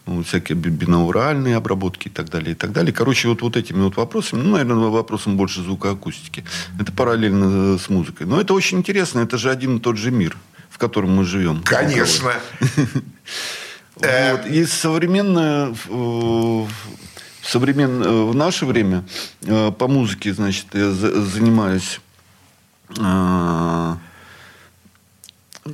Ну, 0.06 0.24
всякие 0.24 0.56
би- 0.58 0.70
бинауральные 0.72 1.56
обработки 1.56 2.08
и 2.08 2.12
так 2.12 2.30
далее, 2.30 2.52
и 2.54 2.56
так 2.56 2.72
далее. 2.72 2.92
Короче, 2.92 3.28
вот, 3.28 3.42
вот 3.42 3.56
этими 3.58 3.82
вот 3.84 3.96
вопросами, 3.98 4.42
ну, 4.42 4.52
наверное, 4.52 4.76
вопросом 4.90 5.38
больше 5.38 5.62
звукоакустики. 5.62 6.44
Это 6.80 6.92
параллельно 6.92 7.76
э, 7.76 7.78
с 7.78 7.90
музыкой. 7.90 8.26
Но 8.26 8.42
это 8.42 8.54
очень 8.56 8.80
интересно, 8.80 9.20
это 9.20 9.38
же 9.38 9.52
один 9.52 9.78
и 9.78 9.80
тот 9.80 9.98
же 9.98 10.10
мир, 10.12 10.36
в 10.70 10.78
котором 10.80 11.16
мы 11.16 11.26
живем. 11.26 11.62
Конечно. 11.64 12.34
Э, 14.02 14.38
Вот. 14.38 14.46
И 14.48 14.66
современное, 14.66 15.76
э, 15.90 16.66
современ- 17.44 18.30
в 18.32 18.34
наше 18.36 18.66
время 18.66 19.04
э, 19.42 19.72
по 19.78 19.88
музыке, 19.90 20.34
значит, 20.34 20.68
я 20.74 20.90
за- 20.92 21.22
занимаюсь 21.22 22.00
э, 22.98 23.96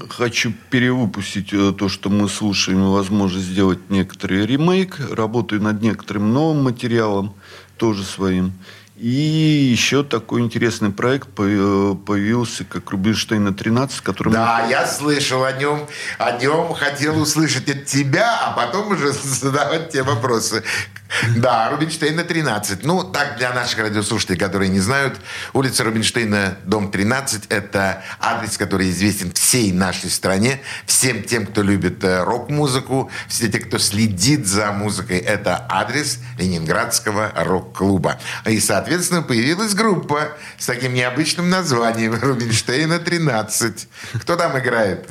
Хочу 0.09 0.51
перевыпустить 0.71 1.53
э, 1.53 1.71
то, 1.77 1.87
что 1.89 2.09
мы 2.09 2.27
слушаем, 2.27 2.91
возможно, 2.91 3.39
сделать 3.39 3.79
некоторый 3.89 4.45
ремейк. 4.45 4.99
Работаю 5.11 5.61
над 5.61 5.81
некоторым 5.81 6.33
новым 6.33 6.63
материалом, 6.63 7.33
тоже 7.77 8.03
своим. 8.03 8.51
И 8.97 9.07
еще 9.09 10.03
такой 10.03 10.41
интересный 10.41 10.89
проект 10.89 11.27
э, 11.37 11.95
появился, 12.05 12.63
как 12.65 12.89
Рубинштейна 12.91 13.53
13, 13.53 14.01
который... 14.01 14.29
мы- 14.29 14.33
Да, 14.35 14.65
я 14.69 14.87
слышал 14.87 15.43
о 15.43 15.51
нем, 15.51 15.85
о 16.17 16.31
нем 16.39 16.73
хотел 16.73 17.19
услышать 17.21 17.69
от 17.69 17.85
тебя, 17.85 18.39
а 18.41 18.51
потом 18.53 18.91
уже 18.91 19.11
задавать 19.23 19.91
тебе 19.91 20.03
вопросы. 20.03 20.63
Да, 21.35 21.69
Рубинштейна 21.69 22.23
13. 22.23 22.83
Ну, 22.83 23.03
так 23.03 23.37
для 23.37 23.53
наших 23.53 23.79
радиослушателей, 23.79 24.37
которые 24.37 24.69
не 24.69 24.79
знают, 24.79 25.19
улица 25.53 25.83
Рубинштейна, 25.83 26.57
дом 26.65 26.91
13, 26.91 27.45
это 27.49 28.03
адрес, 28.19 28.57
который 28.57 28.89
известен 28.89 29.31
всей 29.33 29.71
нашей 29.71 30.09
стране, 30.09 30.61
всем 30.85 31.23
тем, 31.23 31.45
кто 31.45 31.61
любит 31.61 32.03
э, 32.03 32.23
рок-музыку, 32.23 33.11
все 33.27 33.47
те, 33.47 33.59
кто 33.59 33.77
следит 33.77 34.47
за 34.47 34.71
музыкой, 34.71 35.19
это 35.19 35.65
адрес 35.69 36.19
Ленинградского 36.37 37.31
рок-клуба. 37.35 38.19
И, 38.45 38.59
соответственно, 38.59 39.21
появилась 39.21 39.73
группа 39.73 40.29
с 40.57 40.65
таким 40.65 40.93
необычным 40.93 41.49
названием 41.49 42.19
Рубинштейна 42.21 42.99
13. 42.99 43.87
Кто 44.21 44.35
там 44.35 44.57
играет? 44.57 45.09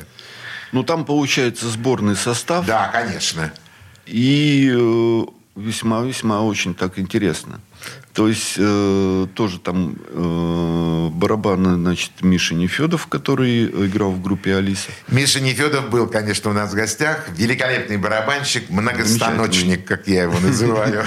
Ну, 0.71 0.83
там 0.83 1.05
получается 1.05 1.69
сборный 1.69 2.15
состав. 2.15 2.65
Да, 2.65 2.89
конечно. 2.89 3.53
И 4.05 4.71
э, 4.73 5.23
весьма-весьма 5.55 6.41
очень 6.41 6.75
так 6.75 6.99
интересно. 6.99 7.59
То 8.13 8.27
есть 8.27 8.55
э, 8.57 9.27
тоже 9.33 9.59
там 9.59 9.95
э, 10.07 11.09
барабаны, 11.13 11.75
значит, 11.75 12.11
Миша 12.21 12.55
Нефедов, 12.55 13.07
который 13.07 13.65
играл 13.87 14.11
в 14.11 14.21
группе 14.21 14.55
Алиса. 14.55 14.89
Миша 15.07 15.39
Нефедов 15.41 15.89
был, 15.89 16.07
конечно, 16.07 16.49
у 16.49 16.53
нас 16.53 16.71
в 16.71 16.75
гостях. 16.75 17.27
Великолепный 17.35 17.97
барабанщик, 17.97 18.69
многостаночник, 18.69 19.85
как 19.85 20.07
я 20.07 20.23
его 20.23 20.39
называю. 20.39 21.03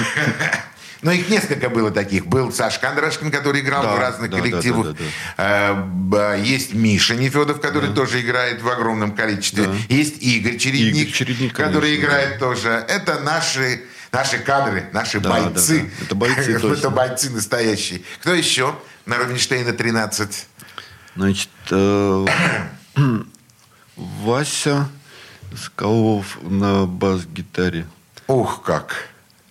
Но 1.00 1.12
их 1.12 1.28
несколько 1.28 1.68
было 1.70 1.90
таких. 1.92 2.26
Был 2.26 2.52
Саш 2.52 2.78
Кондрашкин, 2.80 3.30
который 3.30 3.60
играл 3.60 3.84
Да, 3.84 3.94
в 3.94 3.98
разных 4.00 4.30
да, 4.30 4.36
да, 4.38 4.42
коллективах. 4.42 4.86
да, 4.86 4.92
да, 5.36 5.70
Э, 5.70 5.74
б- 5.84 6.40
Есть 6.42 6.74
Миша 6.74 7.14
Нефедов, 7.14 7.60
который 7.60 7.90
тоже 7.94 8.20
играет 8.20 8.62
в 8.62 8.68
огромном 8.68 9.12
количестве. 9.14 9.64
Да. 9.66 9.74
Есть 9.88 10.20
Игорь 10.20 10.56
Чередник, 10.58 11.02
Игорь 11.04 11.12
Чередник, 11.12 11.52
который 11.54 11.94
конечно, 11.96 12.04
играет 12.04 12.38
тоже. 12.40 12.84
Это 12.88 13.20
наши, 13.20 13.82
наши 14.12 14.38
кадры, 14.38 14.88
наши 14.92 15.20
Да, 15.20 15.30
бойцы. 15.30 15.80
да, 15.80 15.84
да. 15.98 16.04
Это 16.04 16.14
бойцы, 16.14 16.40
Это 16.52 16.60
точно. 16.60 16.90
бойцы 16.90 17.30
настоящие. 17.30 18.02
Кто 18.20 18.34
еще 18.34 18.74
на 19.06 19.18
Рубинштейна 19.18 19.72
13? 19.72 20.46
Значит, 21.16 21.48
э, 21.70 22.26
Вася 23.96 24.88
Скалов 25.56 26.38
на 26.42 26.86
бас-гитаре. 26.86 27.86
Ух, 28.26 28.62
как! 28.62 29.08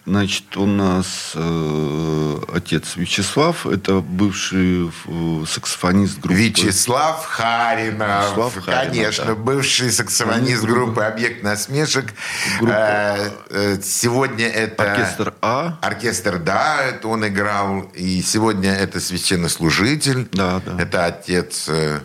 Значит, 0.08 0.56
у 0.56 0.66
нас 0.66 1.34
э, 1.36 2.38
отец 2.54 2.96
Вячеслав, 2.96 3.68
это 3.68 3.96
бывший 4.00 4.88
э, 4.88 5.46
саксофонист 5.46 6.20
группы. 6.20 6.40
Вячеслав 6.40 7.26
Харинов. 7.26 8.24
Вячеслав 8.24 8.54
Харинов, 8.56 8.94
Конечно, 8.94 9.26
да. 9.26 9.36
бывший 9.36 9.92
саксофонист 9.92 10.64
группы 10.64 11.04
«Объект 11.04 11.44
насмешек». 11.44 12.14
Группа. 12.60 12.74
Э, 12.74 13.32
э, 13.50 13.78
Сегодня 13.84 14.48
это... 14.48 14.94
Оркестр 14.94 15.34
А. 15.42 15.78
Оркестр, 15.82 16.40
да, 16.40 16.84
это 16.84 17.06
он 17.10 17.28
играл. 17.28 17.82
И 17.94 18.22
сегодня 18.22 18.72
это 18.72 19.02
священнослужитель. 19.02 20.30
Да, 20.32 20.62
да. 20.66 20.82
Это 20.82 21.06
отец... 21.06 21.66
э, 21.68 22.00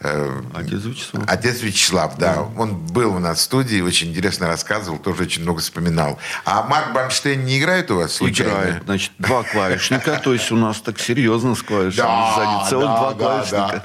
Отец 0.00 0.84
Вячеслав. 0.84 1.24
Отец 1.26 1.62
Вячеслав, 1.62 2.18
да. 2.18 2.42
Он 2.56 2.74
был 2.74 3.14
у 3.14 3.18
нас 3.18 3.38
в 3.38 3.40
студии, 3.42 3.80
очень 3.80 4.10
интересно 4.10 4.48
рассказывал, 4.48 4.98
тоже 4.98 5.22
очень 5.22 5.42
много 5.42 5.60
вспоминал. 5.60 6.18
А 6.44 6.62
Марк 6.64 6.92
Банштейн 6.92 7.44
не 7.44 7.58
играет 7.58 7.90
у 7.90 7.96
вас 7.96 8.14
случайно? 8.14 8.50
Играет, 8.50 8.82
значит, 8.84 9.12
два 9.18 9.42
клавишника, 9.42 10.20
то 10.22 10.32
есть 10.32 10.50
у 10.52 10.56
нас 10.56 10.80
так 10.80 10.98
серьезно 10.98 11.54
с 11.54 11.62
клавишами 11.62 12.06
Да, 12.06 12.34
сзади, 12.36 12.70
целых 12.70 12.86
да, 12.86 12.98
два 12.98 13.14
да, 13.14 13.18
клавишника. 13.18 13.84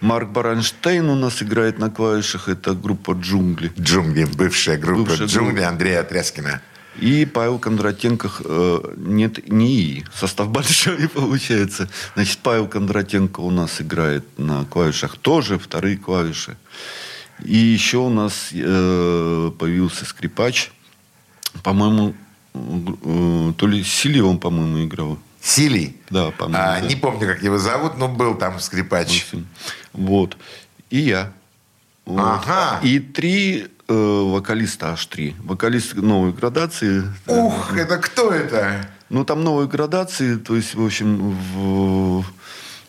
Марк 0.00 0.28
Баранштейн 0.30 1.08
у 1.08 1.14
нас 1.14 1.42
играет 1.42 1.78
на 1.78 1.90
клавишах, 1.90 2.48
это 2.48 2.72
группа 2.74 3.12
«Джунгли». 3.12 3.72
Джунгли, 3.78 4.24
бывшая 4.24 4.76
группа 4.76 5.12
Джунгли. 5.12 5.62
Андрея 5.62 6.02
Тряскина. 6.02 6.60
И 6.98 7.24
Павел 7.24 7.58
Кондратенко, 7.58 8.30
э, 8.44 8.94
нет, 8.96 9.48
не 9.48 9.74
И, 9.74 10.04
состав 10.14 10.48
большой 10.50 11.08
получается. 11.08 11.88
Значит, 12.14 12.38
Павел 12.38 12.66
Кондратенко 12.66 13.40
у 13.40 13.50
нас 13.50 13.80
играет 13.80 14.24
на 14.38 14.64
клавишах 14.64 15.16
тоже, 15.16 15.58
вторые 15.58 15.96
клавиши. 15.96 16.56
И 17.44 17.56
еще 17.56 17.98
у 17.98 18.10
нас 18.10 18.50
э, 18.52 19.50
появился 19.58 20.04
скрипач, 20.04 20.70
по-моему, 21.62 22.14
э, 22.54 23.52
то 23.56 23.66
ли 23.66 23.82
с 23.82 23.88
Силиевым, 23.88 24.38
по-моему, 24.38 24.84
играл. 24.84 25.18
Силий. 25.40 25.96
Да, 26.10 26.32
по-моему. 26.32 26.62
А, 26.62 26.80
да. 26.80 26.86
Не 26.86 26.96
помню, 26.96 27.26
как 27.26 27.42
его 27.42 27.58
зовут, 27.58 27.96
но 27.96 28.08
был 28.08 28.34
там 28.34 28.60
скрипач. 28.60 29.26
Вот. 29.94 30.36
И 30.90 30.98
я. 30.98 31.32
Вот. 32.04 32.20
Ага. 32.20 32.80
И 32.82 32.98
три 32.98 33.68
э, 33.90 34.22
вокалиста, 34.32 34.92
аж 34.92 35.06
три. 35.06 35.34
Вокалист 35.44 35.94
новой 35.94 36.32
градации. 36.32 37.02
Ух, 37.26 37.76
это 37.76 37.96
кто 37.98 38.30
это? 38.32 38.88
Ну, 39.08 39.24
там 39.24 39.42
новые 39.44 39.68
градации, 39.68 40.36
то 40.36 40.54
есть, 40.56 40.74
в 40.74 40.84
общем, 40.84 41.36
в- 41.54 42.24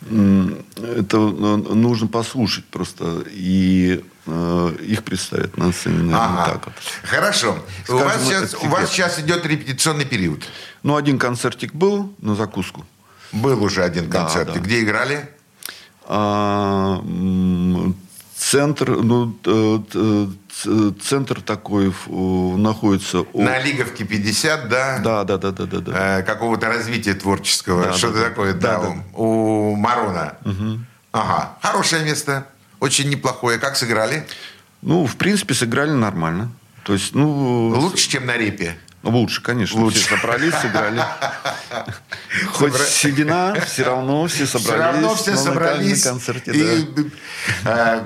это 0.04 1.18
э, 1.18 1.56
нужно 1.76 2.08
послушать 2.08 2.66
просто. 2.66 3.24
И 3.30 4.04
э, 4.28 4.76
их 4.88 5.04
представят 5.04 5.58
на 5.58 5.72
сцене, 5.72 5.98
наверное, 5.98 6.44
Ага. 6.44 6.52
так 6.54 6.66
вот. 6.66 6.74
Хорошо. 7.04 7.52
у, 7.54 7.84
Скажем, 7.86 8.06
вас 8.06 8.16
это 8.16 8.26
сейчас, 8.48 8.54
у 8.64 8.68
вас 8.68 8.90
сейчас 8.92 9.20
идет 9.20 9.46
репетиционный 9.46 10.06
период. 10.06 10.44
Ну, 10.84 10.96
один 10.96 11.18
концертик 11.20 11.74
был 11.76 12.14
на 12.20 12.36
закуску. 12.36 12.86
Был 13.32 13.64
уже 13.64 13.84
один 13.84 14.10
Да, 14.10 14.22
концерт. 14.24 14.54
да. 14.54 14.60
И 14.60 14.64
Где 14.64 14.82
играли? 14.82 15.30
А, 16.08 17.00
центр, 18.36 18.90
ну, 19.02 19.36
центр 20.56 21.42
такой 21.42 21.88
э, 21.90 22.12
находится... 22.12 23.22
у- 23.34 23.42
На 23.42 23.60
Лиговке 23.60 24.04
50, 24.04 24.70
да? 24.70 25.00
Да, 25.00 25.24
да, 25.24 25.38
да, 25.38 25.52
да, 25.52 25.66
да, 25.66 25.80
да. 25.80 26.20
Э, 26.20 26.24
какого-то 26.24 26.68
развития 26.68 27.14
творческого. 27.14 27.86
Да, 27.86 27.94
Что-то 27.94 28.14
да, 28.16 28.20
да. 28.22 28.30
такое, 28.30 28.54
да, 28.54 28.80
Да, 28.80 28.90
у, 29.14 29.72
у 29.72 29.76
Марона. 29.76 30.36
Ага. 31.12 31.58
Хорошее 31.62 32.04
место. 32.04 32.48
Очень 32.80 33.10
неплохое. 33.10 33.58
Как 33.60 33.76
сыграли? 33.76 34.26
Ну, 34.82 35.06
в 35.06 35.16
принципе, 35.16 35.54
сыграли 35.54 35.92
нормально. 35.92 36.52
То 36.84 36.94
есть, 36.94 37.14
ну... 37.14 37.70
Лучше, 37.70 38.10
чем 38.10 38.26
на 38.26 38.38
репе. 38.38 38.78
Лучше, 39.04 39.42
конечно. 39.42 39.80
Лучше. 39.80 40.00
Все 40.00 40.16
собрались, 40.16 40.54
сыграли. 40.56 41.02
Хоть 42.54 42.76
седина, 42.78 43.56
все 43.66 43.84
равно 43.84 44.28
все 44.28 44.46
собрались. 44.46 44.68
Все 44.68 44.78
равно 44.78 45.16
все 45.16 45.36
собрались. 45.38 46.04
концерте, 46.04 46.52
и, 46.52 46.88
да. 47.64 47.98
э, 47.98 48.04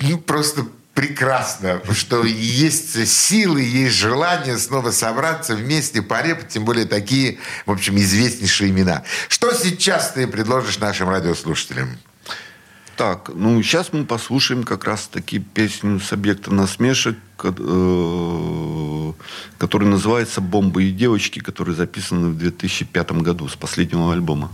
ну, 0.00 0.18
просто 0.18 0.64
прекрасно, 0.94 1.80
что 1.92 2.24
есть 2.24 3.06
силы, 3.08 3.62
есть 3.62 3.96
желание 3.96 4.58
снова 4.58 4.90
собраться 4.90 5.54
вместе, 5.54 6.02
порепать, 6.02 6.48
тем 6.48 6.64
более 6.64 6.86
такие, 6.86 7.38
в 7.66 7.70
общем, 7.70 7.96
известнейшие 7.96 8.70
имена. 8.70 9.02
Что 9.28 9.52
сейчас 9.52 10.12
ты 10.12 10.26
предложишь 10.26 10.78
нашим 10.78 11.08
радиослушателям? 11.08 11.98
Так, 12.96 13.30
ну 13.34 13.60
сейчас 13.62 13.92
мы 13.92 14.04
послушаем 14.04 14.64
как 14.64 14.84
раз 14.84 15.06
таки 15.06 15.38
песню 15.38 15.98
с 15.98 16.12
объекта 16.12 16.52
насмешек, 16.52 17.16
э, 17.42 19.12
которая 19.56 19.88
называется 19.88 20.42
«Бомбы 20.42 20.84
и 20.84 20.92
девочки», 20.92 21.38
которая 21.38 21.74
записана 21.74 22.28
в 22.28 22.36
2005 22.36 23.12
году 23.22 23.48
с 23.48 23.56
последнего 23.56 24.12
альбома. 24.12 24.50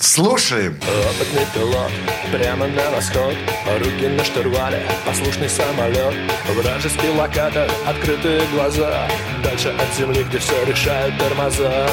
Слушаем. 0.00 0.76
Опытный 1.10 1.46
пилот, 1.54 1.92
прямо 2.32 2.66
на 2.66 2.90
восход 2.90 3.34
Руки 3.78 4.08
на 4.08 4.24
штурвале, 4.24 4.86
послушный 5.06 5.48
самолет 5.48 6.14
Вражеский 6.54 7.08
локатор, 7.10 7.70
открытые 7.86 8.42
глаза. 8.52 9.08
Дальше 9.44 9.68
от 9.68 9.96
земли, 9.96 10.24
где 10.24 10.38
все 10.38 10.64
решают 10.64 11.16
тормоза. 11.18 11.86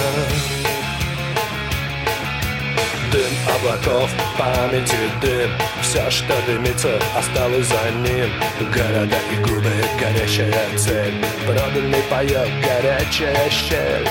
Дым 3.11 3.55
облаков, 3.55 4.09
памяти 4.37 4.95
дым. 5.21 5.51
Все, 5.81 6.09
что 6.09 6.33
дымится, 6.45 6.99
осталось 7.17 7.67
за 7.67 7.91
ним. 7.91 8.31
Города 8.71 9.17
и 9.31 9.35
губы, 9.43 9.73
горящая 9.99 10.77
цель. 10.77 11.13
Проданный 11.45 12.03
паек, 12.09 12.49
горячая 12.63 13.49
щель 13.49 14.07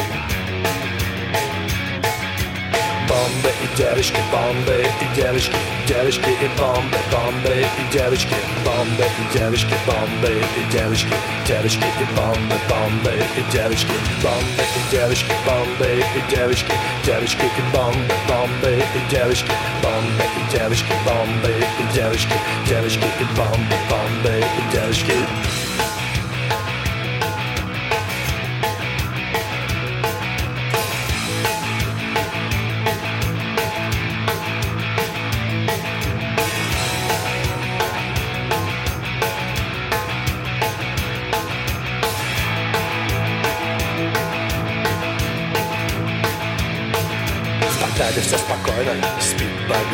Бомбы 3.19 3.51
и 3.65 3.77
девочки, 3.77 4.21
бомбы 4.31 4.87
и 5.01 5.17
девочки, 5.17 5.53
девочки 5.89 6.29
и 6.29 6.49
бомбы, 6.57 6.97
бомбы 7.11 7.51
и 7.51 7.93
девочки, 7.93 8.37
бомбы 8.65 9.05
и 9.05 9.37
девочки, 9.37 9.75
бомбы 9.89 10.29
и 10.31 10.73
девочки, 10.73 11.13
девочки 11.45 11.83
и 11.83 12.05
бомбы, 12.15 12.55
бомбы 12.71 13.13
и 13.37 13.53
девочки, 13.53 13.91
бомбы 14.23 14.63
и 14.63 14.91
девочки, 14.93 15.33
бомбы 15.45 16.01
и 16.01 16.31
девочки, 16.33 16.73
девочки 17.05 17.43
и 17.43 17.77
бомбы, 17.77 18.15
бомбы 18.29 18.85
и 18.95 19.11
девочки, 19.11 19.51
бомбы 19.83 20.25
и 20.39 20.57
девочки, 20.57 20.93
бомбы 21.05 21.51
и 21.51 21.95
девочки, 21.95 22.35
девочки 22.69 23.07
и 23.19 23.25
бомбы, 23.37 23.75
бомбы 23.91 24.39
и 24.39 24.73
девочки. 24.73 25.68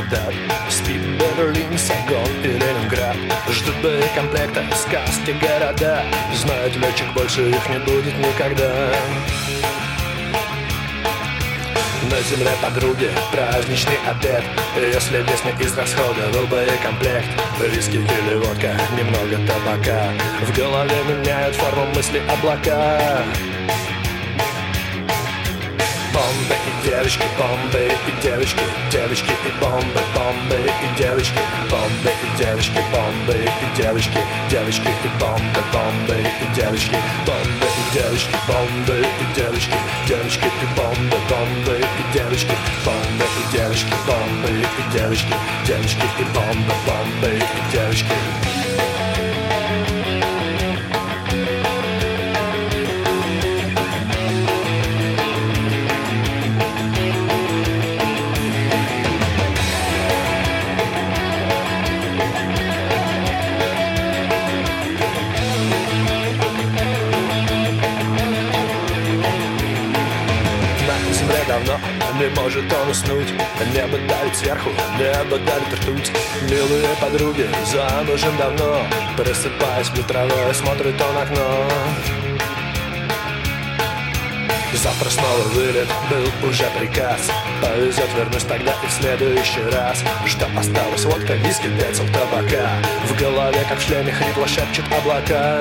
Багдад 0.05 0.35
Спит 0.71 1.01
Берлин, 1.37 1.79
Сайгон 1.79 2.29
и 2.43 2.49
Ленинград. 2.49 3.17
Ждут 3.49 3.77
боекомплекта, 3.83 4.65
сказки 4.75 5.33
города. 5.41 6.05
Знает 6.35 6.77
летчик, 6.77 7.13
больше 7.15 7.49
их 7.51 7.69
не 7.69 7.79
будет 7.79 8.17
никогда. 8.19 8.93
На 12.11 12.21
земле 12.23 12.51
подруги 12.61 13.11
праздничный 13.33 13.99
обед. 14.07 14.45
Если 14.77 15.19
весь 15.19 15.45
не 15.45 15.65
израсходовал 15.65 16.47
боекомплект 16.47 17.29
Риски 17.73 17.97
или 17.97 18.35
водка, 18.35 18.77
немного 18.97 19.37
табака. 19.47 20.13
В 20.43 20.57
голове 20.57 20.97
меняют 21.09 21.57
форму 21.57 21.87
мысли 21.95 22.23
облака 22.29 23.25
девочки, 27.05 27.27
бомбы 27.39 27.93
и 28.09 28.23
девочки, 28.23 28.65
девочки 28.91 29.31
и 29.31 29.61
бомбы, 29.61 30.01
бомбы 30.15 30.57
и 30.57 30.99
девочки, 30.99 31.39
бомбы 31.71 32.11
и 32.11 32.39
девочки, 32.39 32.81
бомбы 32.93 33.35
и 33.35 33.77
девочки, 33.77 34.19
девочки 34.49 34.89
и 34.89 35.21
бомбы, 35.21 35.61
бомбы 35.71 36.17
и 36.17 36.55
девочки, 36.57 36.97
бомбы 37.27 37.67
и 37.67 37.95
девочки, 37.95 38.35
бомбы 38.49 39.05
и 39.05 39.37
девочки, 39.37 39.75
девочки 40.09 40.47
и 40.47 40.67
бомбы, 40.79 41.19
бомбы 41.29 41.77
и 41.79 42.15
девочки, 42.15 42.57
бомбы 42.87 43.25
и 43.39 43.53
девочки, 43.53 43.93
бомбы 44.07 44.49
и 44.49 44.93
девочки, 44.97 45.35
девочки 45.67 46.07
и 46.19 46.25
бомбы, 46.33 46.73
бомбы 46.87 47.37
и 47.37 47.73
девочки. 47.73 48.64
Давит 74.35 74.39
сверху, 74.39 74.71
небо 74.99 75.39
давит 75.39 75.75
ртуть. 75.75 76.11
Милые 76.43 76.89
подруги 77.01 77.49
замужем 77.67 78.37
давно. 78.37 78.81
Просыпаясь 79.17 79.89
в 79.89 79.99
метровое, 79.99 80.53
смотрит 80.53 81.01
он 81.01 81.17
окно. 81.17 81.69
Завтра 84.73 85.11
снова 85.11 85.43
вылет, 85.55 85.89
был 86.11 86.49
уже 86.49 86.65
приказ. 86.79 87.31
Повезет, 87.63 88.09
вернусь 88.17 88.45
тогда 88.45 88.73
и 88.83 88.87
в 88.87 88.91
следующий 88.91 89.63
раз. 89.71 90.03
Что 90.27 90.47
осталось, 90.59 91.05
водка, 91.05 91.35
виски, 91.35 91.69
пецел, 91.69 92.05
табака. 92.07 92.71
В 93.05 93.17
голове, 93.21 93.65
как 93.69 93.79
в 93.79 93.83
шлеме, 93.83 94.13
хрипло 94.13 94.49
шепчет 94.49 94.85
облака 94.93 95.61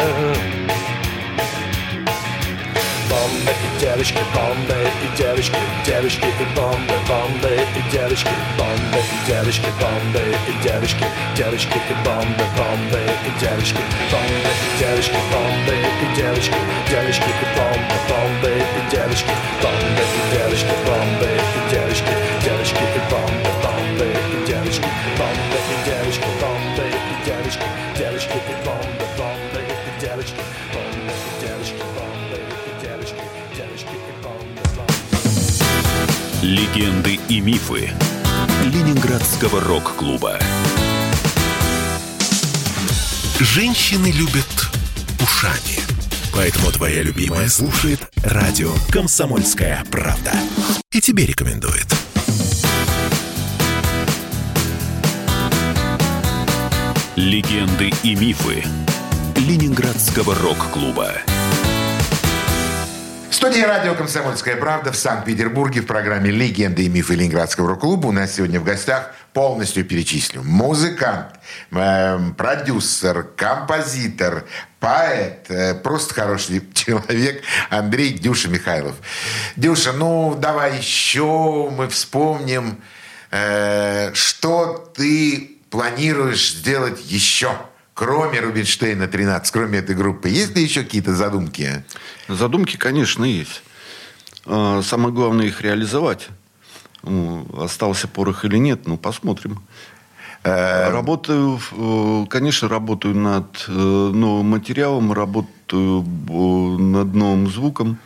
девочки, 3.83 4.19
бомбы 4.33 4.79
и 5.03 5.17
девочки, 5.17 5.57
девочки 5.85 6.23
и 6.23 6.45
бомбы, 6.55 6.95
бомбы 7.05 7.51
и 7.51 7.91
девочки, 7.91 8.29
бомбы 8.57 8.99
и 8.99 9.27
девочки, 9.27 9.67
бомбы 9.77 10.23
и 10.47 10.63
девочки, 10.63 11.05
девочки 11.35 11.75
и 11.91 11.93
бомбы, 12.05 12.45
бомбы 12.55 13.01
и 13.27 13.39
девочки, 13.41 13.81
бомбы 14.09 14.51
и 14.63 14.79
девочки, 14.79 15.19
бомбы 15.33 15.75
и 15.75 16.15
девочки, 16.15 16.55
девочки 16.89 17.27
и 17.27 17.45
бомбы, 17.59 17.97
бомбы 18.07 18.51
и 18.55 18.95
девочки, 18.95 19.33
бомбы 19.61 20.03
и 20.15 20.21
девочки, 20.31 20.73
бомбы 20.87 21.27
и 21.27 21.75
девочки, 21.75 22.13
девочки 22.41 22.83
и 22.95 23.01
бомбы, 23.11 23.51
бомбы 23.63 24.07
и 24.07 24.47
девочки, 24.47 24.87
бомбы 25.19 25.59
и 25.59 25.89
девочки, 25.89 26.29
бомбы 26.39 26.85
и 26.87 27.25
девочки, 27.27 27.67
девочки 27.99 28.37
и 28.47 28.55
бомбы, 28.63 29.02
Легенды 36.43 37.21
и 37.29 37.39
мифы 37.39 37.89
Ленинградского 38.65 39.61
рок-клуба. 39.61 40.37
Женщины 43.39 44.07
любят 44.07 44.45
ушами. 45.21 45.79
Поэтому 46.33 46.69
твоя 46.71 47.01
любимая 47.01 47.47
слушает 47.47 48.01
радио 48.25 48.73
«Комсомольская 48.91 49.85
правда». 49.89 50.33
И 50.91 50.99
тебе 50.99 51.25
рекомендует. 51.25 51.87
Легенды 57.15 57.89
и 58.03 58.15
мифы 58.15 58.65
Ленинградского 59.37 60.35
рок-клуба. 60.35 61.13
Студии 63.43 63.59
радио 63.59 63.93
«Комсомольская 63.93 64.55
правда» 64.55 64.93
в 64.93 64.95
Санкт-Петербурге 64.95 65.81
в 65.81 65.85
программе 65.85 66.31
«Легенды 66.31 66.85
и 66.85 66.87
мифы 66.87 67.15
Ленинградского 67.15 67.67
рок-клуба» 67.67 68.07
у 68.07 68.13
нас 68.13 68.35
сегодня 68.35 68.57
в 68.57 68.63
гостях 68.63 69.11
полностью 69.33 69.83
перечислю. 69.83 70.43
Музыкант, 70.43 71.27
эм, 71.71 72.35
продюсер, 72.35 73.23
композитор, 73.35 74.45
поэт, 74.79 75.51
э, 75.51 75.75
просто 75.75 76.13
хороший 76.13 76.63
человек 76.73 77.43
Андрей 77.69 78.13
Дюша 78.13 78.47
Михайлов. 78.47 78.95
Дюша, 79.57 79.91
ну 79.91 80.37
давай 80.39 80.77
еще 80.77 81.69
мы 81.69 81.89
вспомним, 81.89 82.81
э, 83.29 84.13
что 84.13 84.89
ты 84.95 85.57
планируешь 85.69 86.53
сделать 86.53 87.01
еще 87.11 87.57
кроме 87.93 88.39
Рубинштейна 88.39 89.07
13, 89.07 89.51
кроме 89.51 89.79
этой 89.79 89.95
группы, 89.95 90.29
есть 90.29 90.55
ли 90.55 90.63
еще 90.63 90.83
какие-то 90.83 91.13
задумки? 91.13 91.83
Задумки, 92.27 92.77
конечно, 92.77 93.23
есть. 93.23 93.63
А, 94.45 94.81
самое 94.81 95.13
главное 95.13 95.47
их 95.47 95.61
реализовать. 95.61 96.29
Ну, 97.03 97.45
Остался 97.57 98.07
порох 98.07 98.45
или 98.45 98.57
нет, 98.57 98.87
ну, 98.87 98.97
посмотрим. 98.97 99.61
Э, 100.43 100.89
Работаю, 100.89 101.59
э, 101.71 102.25
конечно, 102.29 102.67
работаю 102.67 103.15
над 103.15 103.65
э, 103.67 103.71
новым 103.71 104.47
материалом, 104.47 105.13
работаю 105.13 106.01
над 106.79 107.13
новым 107.13 107.49
звуком. 107.49 107.97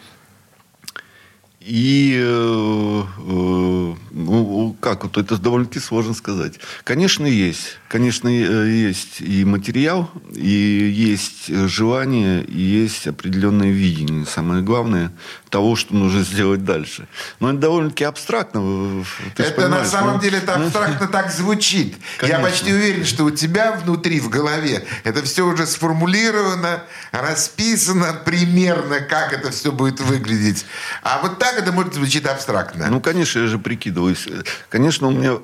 И, 1.68 2.18
э, 2.18 3.04
э, 3.18 3.96
ну, 4.12 4.78
как 4.80 5.04
вот 5.04 5.18
это 5.18 5.38
довольно-таки 5.38 5.80
сложно 5.80 6.14
сказать. 6.14 6.54
Конечно, 6.86 7.26
есть. 7.26 7.80
Конечно, 7.90 8.30
э, 8.30 8.70
есть 8.70 9.20
и 9.20 9.44
материал, 9.44 10.10
и 10.34 10.48
есть 10.48 11.54
желание, 11.68 12.42
и 12.46 12.62
есть 12.62 13.06
определенное 13.08 13.70
видение. 13.70 14.26
Самое 14.26 14.64
главное, 14.64 15.12
того, 15.50 15.76
что 15.76 15.96
нужно 15.96 16.24
сделать 16.24 16.64
дальше. 16.64 17.08
Но 17.40 17.50
это 17.50 17.60
довольно-таки 17.60 18.04
абстрактно. 18.04 19.04
ты 19.36 19.44
это 19.44 19.68
на 19.68 19.86
самом 19.86 20.16
ну, 20.16 20.22
деле 20.22 20.40
это 20.40 20.56
абстрактно 20.56 21.08
так 21.08 21.32
звучит. 21.32 21.96
Я 22.22 22.28
Конечно. 22.28 22.44
почти 22.44 22.74
уверен, 22.74 23.06
что 23.06 23.26
у 23.26 23.32
тебя 23.32 23.72
внутри, 23.74 24.20
в 24.20 24.30
голове, 24.30 24.86
это 25.04 25.24
все 25.24 25.46
уже 25.46 25.66
сформулировано, 25.66 26.84
расписано 27.12 28.14
примерно, 28.26 29.00
как 29.00 29.34
это 29.34 29.52
все 29.52 29.72
будет 29.72 30.00
выглядеть. 30.00 30.66
А 31.04 31.20
вот 31.22 31.40
так 31.40 31.58
это 31.58 31.72
может 31.72 31.94
звучить 31.94 32.26
абстрактно. 32.26 32.88
Ну, 32.88 33.00
конечно, 33.02 33.40
я 33.40 33.48
же 33.48 33.60
прикидываюсь. 33.60 34.28
Конечно, 34.70 35.08
у 35.08 35.12
меня 35.12 35.38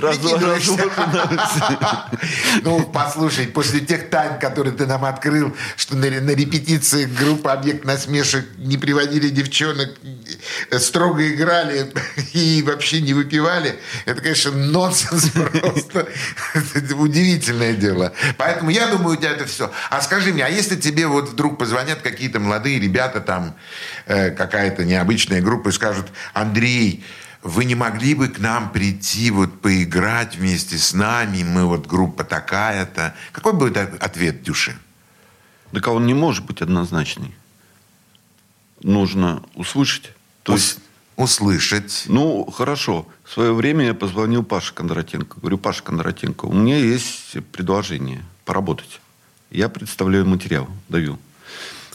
разложено 0.00 0.58
Ну, 2.62 2.82
послушай, 2.84 3.46
после 3.46 3.80
тех 3.80 4.10
тайн, 4.10 4.38
которые 4.38 4.74
ты 4.74 4.86
нам 4.86 5.04
открыл, 5.04 5.54
что 5.76 5.96
на, 5.96 6.08
на 6.08 6.30
репетиции 6.30 7.04
группы 7.04 7.50
«Объект 7.50 7.84
насмешек» 7.84 8.46
не 8.58 8.76
приводили 8.76 9.28
девчонок, 9.44 9.90
строго 10.78 11.32
играли 11.32 11.92
и 12.32 12.62
вообще 12.62 13.00
не 13.00 13.14
выпивали, 13.14 13.78
это, 14.06 14.20
конечно, 14.20 14.52
нонсенс 14.52 15.30
просто. 15.34 16.08
Удивительное 16.96 17.74
дело. 17.74 18.12
Поэтому 18.38 18.70
я 18.70 18.88
думаю, 18.88 19.16
у 19.16 19.16
тебя 19.16 19.30
это 19.30 19.46
все. 19.46 19.70
А 19.90 20.00
скажи 20.00 20.32
мне, 20.32 20.44
а 20.44 20.48
если 20.48 20.76
тебе 20.76 21.06
вот 21.06 21.28
вдруг 21.30 21.58
позвонят 21.58 22.00
какие-то 22.00 22.40
молодые 22.40 22.80
ребята, 22.80 23.20
там 23.20 23.56
э, 24.06 24.30
какая-то 24.30 24.84
необычная 24.84 25.40
группа 25.40 25.68
и 25.68 25.72
скажут, 25.72 26.06
Андрей, 26.32 27.04
вы 27.42 27.66
не 27.66 27.74
могли 27.74 28.14
бы 28.14 28.28
к 28.28 28.38
нам 28.38 28.72
прийти, 28.72 29.30
вот 29.30 29.60
поиграть 29.60 30.36
вместе 30.36 30.78
с 30.78 30.94
нами, 30.94 31.42
мы 31.42 31.66
вот 31.66 31.86
группа 31.86 32.24
такая-то. 32.24 33.14
Какой 33.32 33.52
будет 33.52 33.76
от- 33.76 34.02
ответ 34.02 34.42
Дюши? 34.42 34.76
Так 35.72 35.86
а 35.88 35.90
он 35.90 36.06
не 36.06 36.14
может 36.14 36.46
быть 36.46 36.62
однозначный. 36.62 37.34
Нужно 38.84 39.42
услышать. 39.54 40.12
То 40.42 40.52
Ус- 40.52 40.60
есть, 40.60 40.78
услышать. 41.16 42.04
ну, 42.06 42.44
хорошо. 42.44 43.06
В 43.24 43.32
свое 43.32 43.54
время 43.54 43.86
я 43.86 43.94
позвонил 43.94 44.44
Паше 44.44 44.74
Кондратенко. 44.74 45.40
Говорю, 45.40 45.56
Паша 45.56 45.82
Кондратенко, 45.82 46.44
у 46.44 46.52
меня 46.52 46.76
есть 46.76 47.32
предложение 47.50 48.22
поработать. 48.44 49.00
Я 49.50 49.70
представляю 49.70 50.26
материал, 50.26 50.68
даю. 50.90 51.18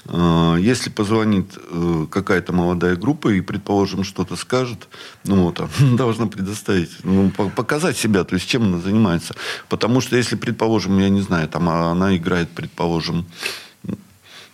А, 0.07 0.55
Если 0.55 0.89
позвонит 0.89 1.55
э, 1.69 2.07
какая-то 2.09 2.53
молодая 2.53 2.95
группа 2.95 3.27
и, 3.29 3.41
предположим, 3.41 4.03
что-то 4.03 4.35
скажет, 4.35 4.87
ну, 5.25 5.43
вот, 5.43 5.59
а, 5.59 5.69
должна 5.95 6.25
предоставить, 6.25 6.89
ну, 7.03 7.29
по- 7.29 7.49
показать 7.49 7.97
себя, 7.97 8.23
то 8.23 8.33
есть 8.33 8.47
чем 8.47 8.63
она 8.63 8.79
занимается. 8.79 9.35
Потому 9.67 10.01
что 10.01 10.15
если, 10.17 10.35
предположим, 10.37 10.97
я 10.97 11.09
не 11.09 11.21
знаю, 11.21 11.47
там 11.49 11.69
а 11.69 11.91
она 11.91 12.17
играет, 12.17 12.49
предположим, 12.49 13.27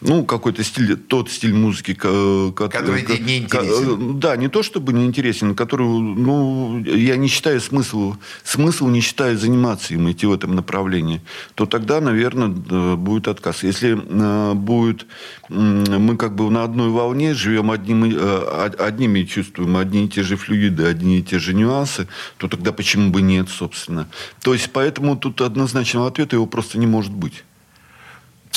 ну, 0.01 0.25
какой-то 0.25 0.63
стиль, 0.63 0.95
тот 0.97 1.29
стиль 1.31 1.53
музыки, 1.53 1.93
ко- 1.93 2.51
ко- 2.51 2.69
Который 2.69 3.01
ко- 3.01 3.13
тебе 3.15 3.25
не 3.25 3.37
интересен. 3.39 4.11
э, 4.11 4.13
Да, 4.19 4.35
не 4.37 4.47
то 4.49 4.61
чтобы 4.63 4.93
не 4.93 5.05
интересен, 5.05 5.55
который, 5.55 5.87
ну, 5.87 6.83
я 6.83 7.15
не 7.17 7.27
считаю 7.27 7.61
смысл, 7.61 8.15
смысл 8.43 8.87
не 8.87 9.01
считаю 9.01 9.37
заниматься 9.37 9.93
им, 9.93 10.11
идти 10.11 10.25
в 10.25 10.33
этом 10.33 10.55
направлении, 10.55 11.21
то 11.55 11.65
тогда, 11.65 12.01
наверное, 12.01 12.49
да, 12.49 12.95
будет 12.95 13.27
отказ. 13.27 13.63
Если 13.63 13.97
э, 13.97 14.53
будет, 14.53 15.05
мы 15.49 16.17
как 16.17 16.35
бы 16.35 16.49
на 16.51 16.63
одной 16.63 16.89
волне 16.89 17.33
живем 17.33 17.71
одним, 17.71 18.03
э, 18.05 18.69
одними 18.79 19.23
чувствуем 19.23 19.77
одни 19.77 20.05
и 20.05 20.09
те 20.09 20.23
же 20.23 20.35
флюиды, 20.35 20.85
одни 20.85 21.19
и 21.19 21.23
те 21.23 21.39
же 21.39 21.53
нюансы, 21.53 22.07
то 22.37 22.47
тогда 22.47 22.71
почему 22.71 23.11
бы 23.11 23.21
нет, 23.21 23.49
собственно. 23.49 24.07
То 24.43 24.53
есть, 24.53 24.69
поэтому 24.73 25.15
тут 25.15 25.41
однозначного 25.41 26.07
ответа 26.07 26.35
его 26.35 26.45
просто 26.45 26.77
не 26.77 26.87
может 26.87 27.11
быть. 27.13 27.43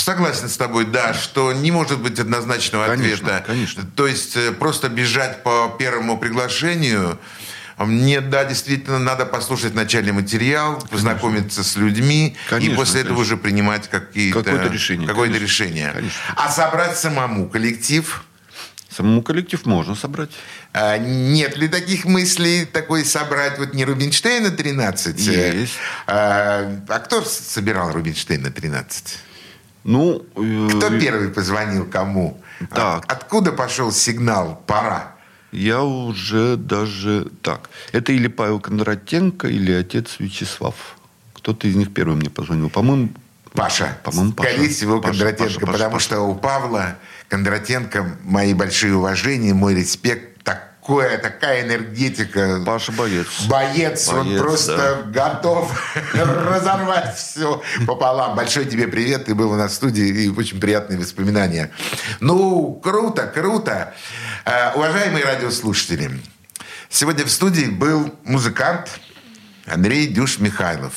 Согласен 0.02 0.48
с 0.48 0.56
тобой, 0.56 0.86
да, 0.86 1.12
что 1.14 1.52
не 1.52 1.70
может 1.70 2.00
быть 2.00 2.18
однозначного 2.18 2.86
Конечно, 2.86 3.28
ответа. 3.28 3.44
конечно. 3.46 3.84
То 3.96 4.06
есть 4.06 4.36
э, 4.36 4.52
просто 4.52 4.88
бежать 4.88 5.42
по 5.42 5.74
первому 5.78 6.18
приглашению. 6.18 7.18
Мне, 7.78 8.20
да, 8.20 8.44
действительно, 8.44 8.98
надо 8.98 9.24
послушать 9.24 9.74
начальный 9.74 10.10
материал, 10.12 10.80
познакомиться 10.90 11.62
с 11.62 11.76
людьми, 11.76 12.36
и 12.46 12.50
Конечно, 12.50 12.76
после 12.76 13.00
этого 13.02 13.14
конечно. 13.16 13.34
уже 13.34 13.36
принимать 13.36 13.88
какие-то... 13.88 14.42
Какое-то 14.42 14.72
решение, 14.72 15.06
Какое-то 15.06 15.34
конечно. 15.34 15.44
решение. 15.44 15.90
Конечно. 15.92 16.18
А 16.36 16.50
собрать 16.50 16.98
самому 16.98 17.48
коллектив... 17.48 18.24
Самому 18.90 19.22
коллектив 19.22 19.64
можно 19.64 19.94
собрать. 19.94 20.30
А, 20.72 20.98
Нет 20.98 21.56
ли 21.56 21.68
таких 21.68 22.04
мыслей 22.04 22.64
такой 22.64 23.04
собрать 23.04 23.58
вот 23.58 23.72
не 23.74 23.84
Рубинштейна 23.84 24.50
13? 24.50 25.16
Есть. 25.18 25.74
А, 26.08 26.80
а 26.88 26.98
кто 26.98 27.22
собирал 27.22 27.92
Рубинштейна 27.92 28.50
13? 28.50 29.18
Ну, 29.88 30.22
э, 30.36 30.68
Кто 30.76 30.90
первый 31.00 31.30
позвонил 31.30 31.86
кому? 31.86 32.42
Так. 32.68 33.04
От- 33.06 33.10
откуда 33.10 33.52
пошел 33.52 33.90
сигнал 33.90 34.62
«пора»? 34.66 35.14
Я 35.50 35.82
уже 35.82 36.56
даже... 36.58 37.28
Так, 37.40 37.70
это 37.92 38.12
или 38.12 38.28
Павел 38.28 38.60
Кондратенко, 38.60 39.48
или 39.48 39.72
отец 39.72 40.16
Вячеслав. 40.18 40.74
Кто-то 41.32 41.66
из 41.66 41.74
них 41.74 41.94
первый 41.94 42.16
мне 42.16 42.28
позвонил. 42.28 42.68
По-моему, 42.68 43.08
Паша. 43.54 43.96
По-моему, 44.04 44.32
Паша. 44.32 44.50
Скорее 44.50 44.68
всего, 44.68 45.00
Паша, 45.00 45.12
Кондратенко. 45.12 45.44
Паша, 45.44 45.60
Паша, 45.60 45.72
потому 45.72 45.92
Паша. 45.94 46.04
что 46.04 46.20
у 46.20 46.34
Павла 46.34 46.96
Кондратенко 47.28 48.18
мои 48.24 48.52
большие 48.52 48.94
уважения, 48.94 49.54
мой 49.54 49.74
респект. 49.74 50.37
Такое, 50.88 51.18
такая 51.18 51.64
энергетика. 51.64 52.62
Паша 52.64 52.92
боец. 52.92 53.26
Боец, 53.46 54.08
он 54.08 54.26
Боец, 54.26 54.40
просто 54.40 55.02
готов 55.08 55.70
разорвать 56.14 57.14
все 57.14 57.62
пополам. 57.86 58.34
Большой 58.34 58.64
тебе 58.64 58.88
привет, 58.88 59.26
ты 59.26 59.34
был 59.34 59.52
у 59.52 59.56
нас 59.56 59.72
в 59.72 59.74
студии, 59.74 60.06
и 60.06 60.28
очень 60.30 60.58
приятные 60.58 60.98
воспоминания. 60.98 61.70
Ну, 62.20 62.80
круто, 62.82 63.26
круто. 63.26 63.92
Э, 64.46 64.72
уважаемые 64.76 65.26
радиослушатели, 65.26 66.10
сегодня 66.88 67.26
в 67.26 67.30
студии 67.30 67.66
был 67.66 68.10
музыкант 68.24 68.98
Андрей 69.66 70.06
Дюш 70.06 70.38
Михайлов. 70.38 70.94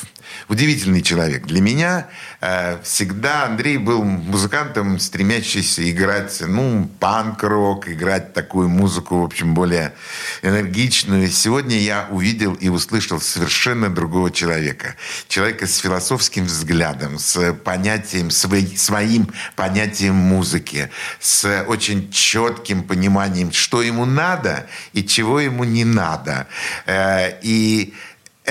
Удивительный 0.49 1.01
человек. 1.01 1.45
Для 1.45 1.61
меня 1.61 2.07
э, 2.41 2.77
всегда 2.83 3.45
Андрей 3.45 3.77
был 3.77 4.03
музыкантом, 4.03 4.99
стремящийся 4.99 5.89
играть, 5.89 6.41
ну, 6.45 6.89
панк-рок, 6.99 7.87
играть 7.87 8.33
такую 8.33 8.67
музыку, 8.69 9.19
в 9.21 9.23
общем, 9.23 9.53
более 9.53 9.93
энергичную. 10.41 11.29
Сегодня 11.29 11.77
я 11.77 12.07
увидел 12.09 12.53
и 12.53 12.69
услышал 12.69 13.21
совершенно 13.21 13.89
другого 13.89 14.31
человека. 14.31 14.95
Человека 15.27 15.67
с 15.67 15.77
философским 15.77 16.45
взглядом, 16.45 17.19
с 17.19 17.53
понятием, 17.53 18.31
свои- 18.31 18.75
своим 18.75 19.31
понятием 19.55 20.15
музыки, 20.15 20.89
с 21.19 21.63
очень 21.67 22.11
четким 22.11 22.83
пониманием, 22.83 23.51
что 23.51 23.81
ему 23.81 24.05
надо 24.05 24.67
и 24.93 25.03
чего 25.03 25.39
ему 25.39 25.63
не 25.63 25.85
надо. 25.85 26.47
Э, 26.85 27.39
И 27.43 27.93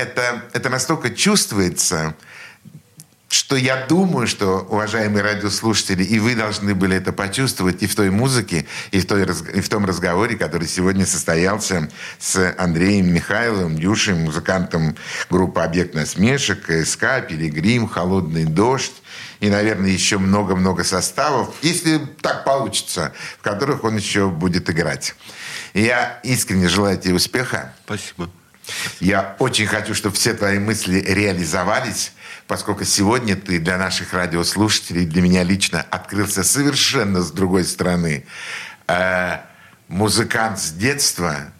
это, 0.00 0.44
это 0.52 0.68
настолько 0.68 1.10
чувствуется, 1.10 2.14
что 3.28 3.54
я 3.54 3.86
думаю, 3.86 4.26
что, 4.26 4.66
уважаемые 4.68 5.22
радиослушатели, 5.22 6.02
и 6.02 6.18
вы 6.18 6.34
должны 6.34 6.74
были 6.74 6.96
это 6.96 7.12
почувствовать 7.12 7.80
и 7.80 7.86
в 7.86 7.94
той 7.94 8.10
музыке, 8.10 8.66
и 8.90 8.98
в, 8.98 9.06
той, 9.06 9.22
и 9.22 9.60
в 9.60 9.68
том 9.68 9.84
разговоре, 9.84 10.36
который 10.36 10.66
сегодня 10.66 11.06
состоялся 11.06 11.88
с 12.18 12.54
Андреем 12.58 13.12
Михайловым, 13.14 13.76
Дюшей, 13.78 14.14
музыкантом 14.14 14.96
группы 15.28 15.60
«Объект 15.60 15.94
насмешек», 15.94 16.66
КСК, 16.66 17.24
«Пилигрим», 17.28 17.86
«Холодный 17.86 18.46
дождь» 18.46 19.00
и, 19.38 19.48
наверное, 19.48 19.90
еще 19.90 20.18
много-много 20.18 20.82
составов, 20.82 21.54
если 21.62 21.98
так 22.20 22.44
получится, 22.44 23.12
в 23.38 23.42
которых 23.42 23.84
он 23.84 23.96
еще 23.96 24.28
будет 24.28 24.68
играть. 24.68 25.14
Я 25.72 26.18
искренне 26.24 26.68
желаю 26.68 26.98
тебе 26.98 27.14
успеха. 27.14 27.74
Спасибо. 27.84 28.28
Я 29.00 29.36
очень 29.38 29.66
хочу, 29.66 29.94
чтобы 29.94 30.14
все 30.16 30.34
твои 30.34 30.58
мысли 30.58 31.00
реализовались, 31.00 32.12
поскольку 32.46 32.84
сегодня 32.84 33.36
ты 33.36 33.58
для 33.58 33.78
наших 33.78 34.12
радиослушателей, 34.12 35.06
для 35.06 35.22
меня 35.22 35.42
лично 35.42 35.84
открылся 35.90 36.42
совершенно 36.44 37.22
с 37.22 37.30
другой 37.30 37.64
стороны. 37.64 38.24
Э, 38.88 39.38
музыкант 39.88 40.58
с 40.58 40.70
детства, 40.70 41.52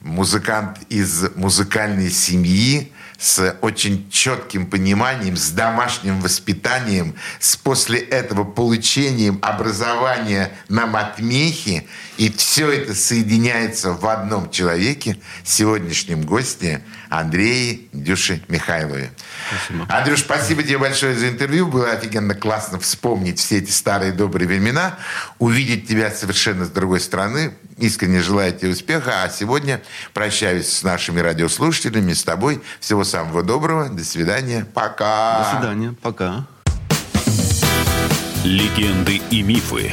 музыкант 0.00 0.78
из 0.88 1.34
музыкальной 1.34 2.10
семьи 2.10 2.92
с 3.22 3.56
очень 3.60 4.10
четким 4.10 4.66
пониманием, 4.66 5.36
с 5.36 5.50
домашним 5.50 6.20
воспитанием, 6.20 7.14
с 7.38 7.54
после 7.54 8.00
этого 8.00 8.42
получением 8.42 9.38
образования 9.42 10.50
на 10.68 10.86
матмехе, 10.86 11.86
и 12.22 12.30
все 12.30 12.70
это 12.70 12.94
соединяется 12.94 13.94
в 13.94 14.06
одном 14.06 14.48
человеке, 14.48 15.16
сегодняшнем 15.42 16.22
госте 16.22 16.84
Андрее 17.08 17.80
Дюше 17.92 18.44
Михайлове. 18.46 19.10
Спасибо. 19.48 19.86
Андрюш, 19.92 20.20
спасибо 20.20 20.62
тебе 20.62 20.78
большое 20.78 21.16
за 21.16 21.30
интервью. 21.30 21.66
Было 21.66 21.90
офигенно 21.90 22.36
классно 22.36 22.78
вспомнить 22.78 23.40
все 23.40 23.58
эти 23.58 23.72
старые 23.72 24.12
добрые 24.12 24.46
времена, 24.46 24.96
увидеть 25.40 25.88
тебя 25.88 26.12
совершенно 26.12 26.64
с 26.64 26.68
другой 26.68 27.00
стороны. 27.00 27.54
Искренне 27.76 28.20
желаю 28.20 28.52
тебе 28.52 28.70
успеха. 28.70 29.24
А 29.24 29.28
сегодня 29.28 29.82
прощаюсь 30.14 30.68
с 30.68 30.84
нашими 30.84 31.18
радиослушателями, 31.18 32.12
с 32.12 32.22
тобой. 32.22 32.62
Всего 32.78 33.02
самого 33.02 33.42
доброго. 33.42 33.88
До 33.88 34.04
свидания. 34.04 34.64
Пока. 34.74 35.50
До 35.50 35.58
свидания. 35.58 35.94
Пока. 36.00 36.46
Легенды 38.44 39.20
и 39.30 39.42
мифы 39.42 39.92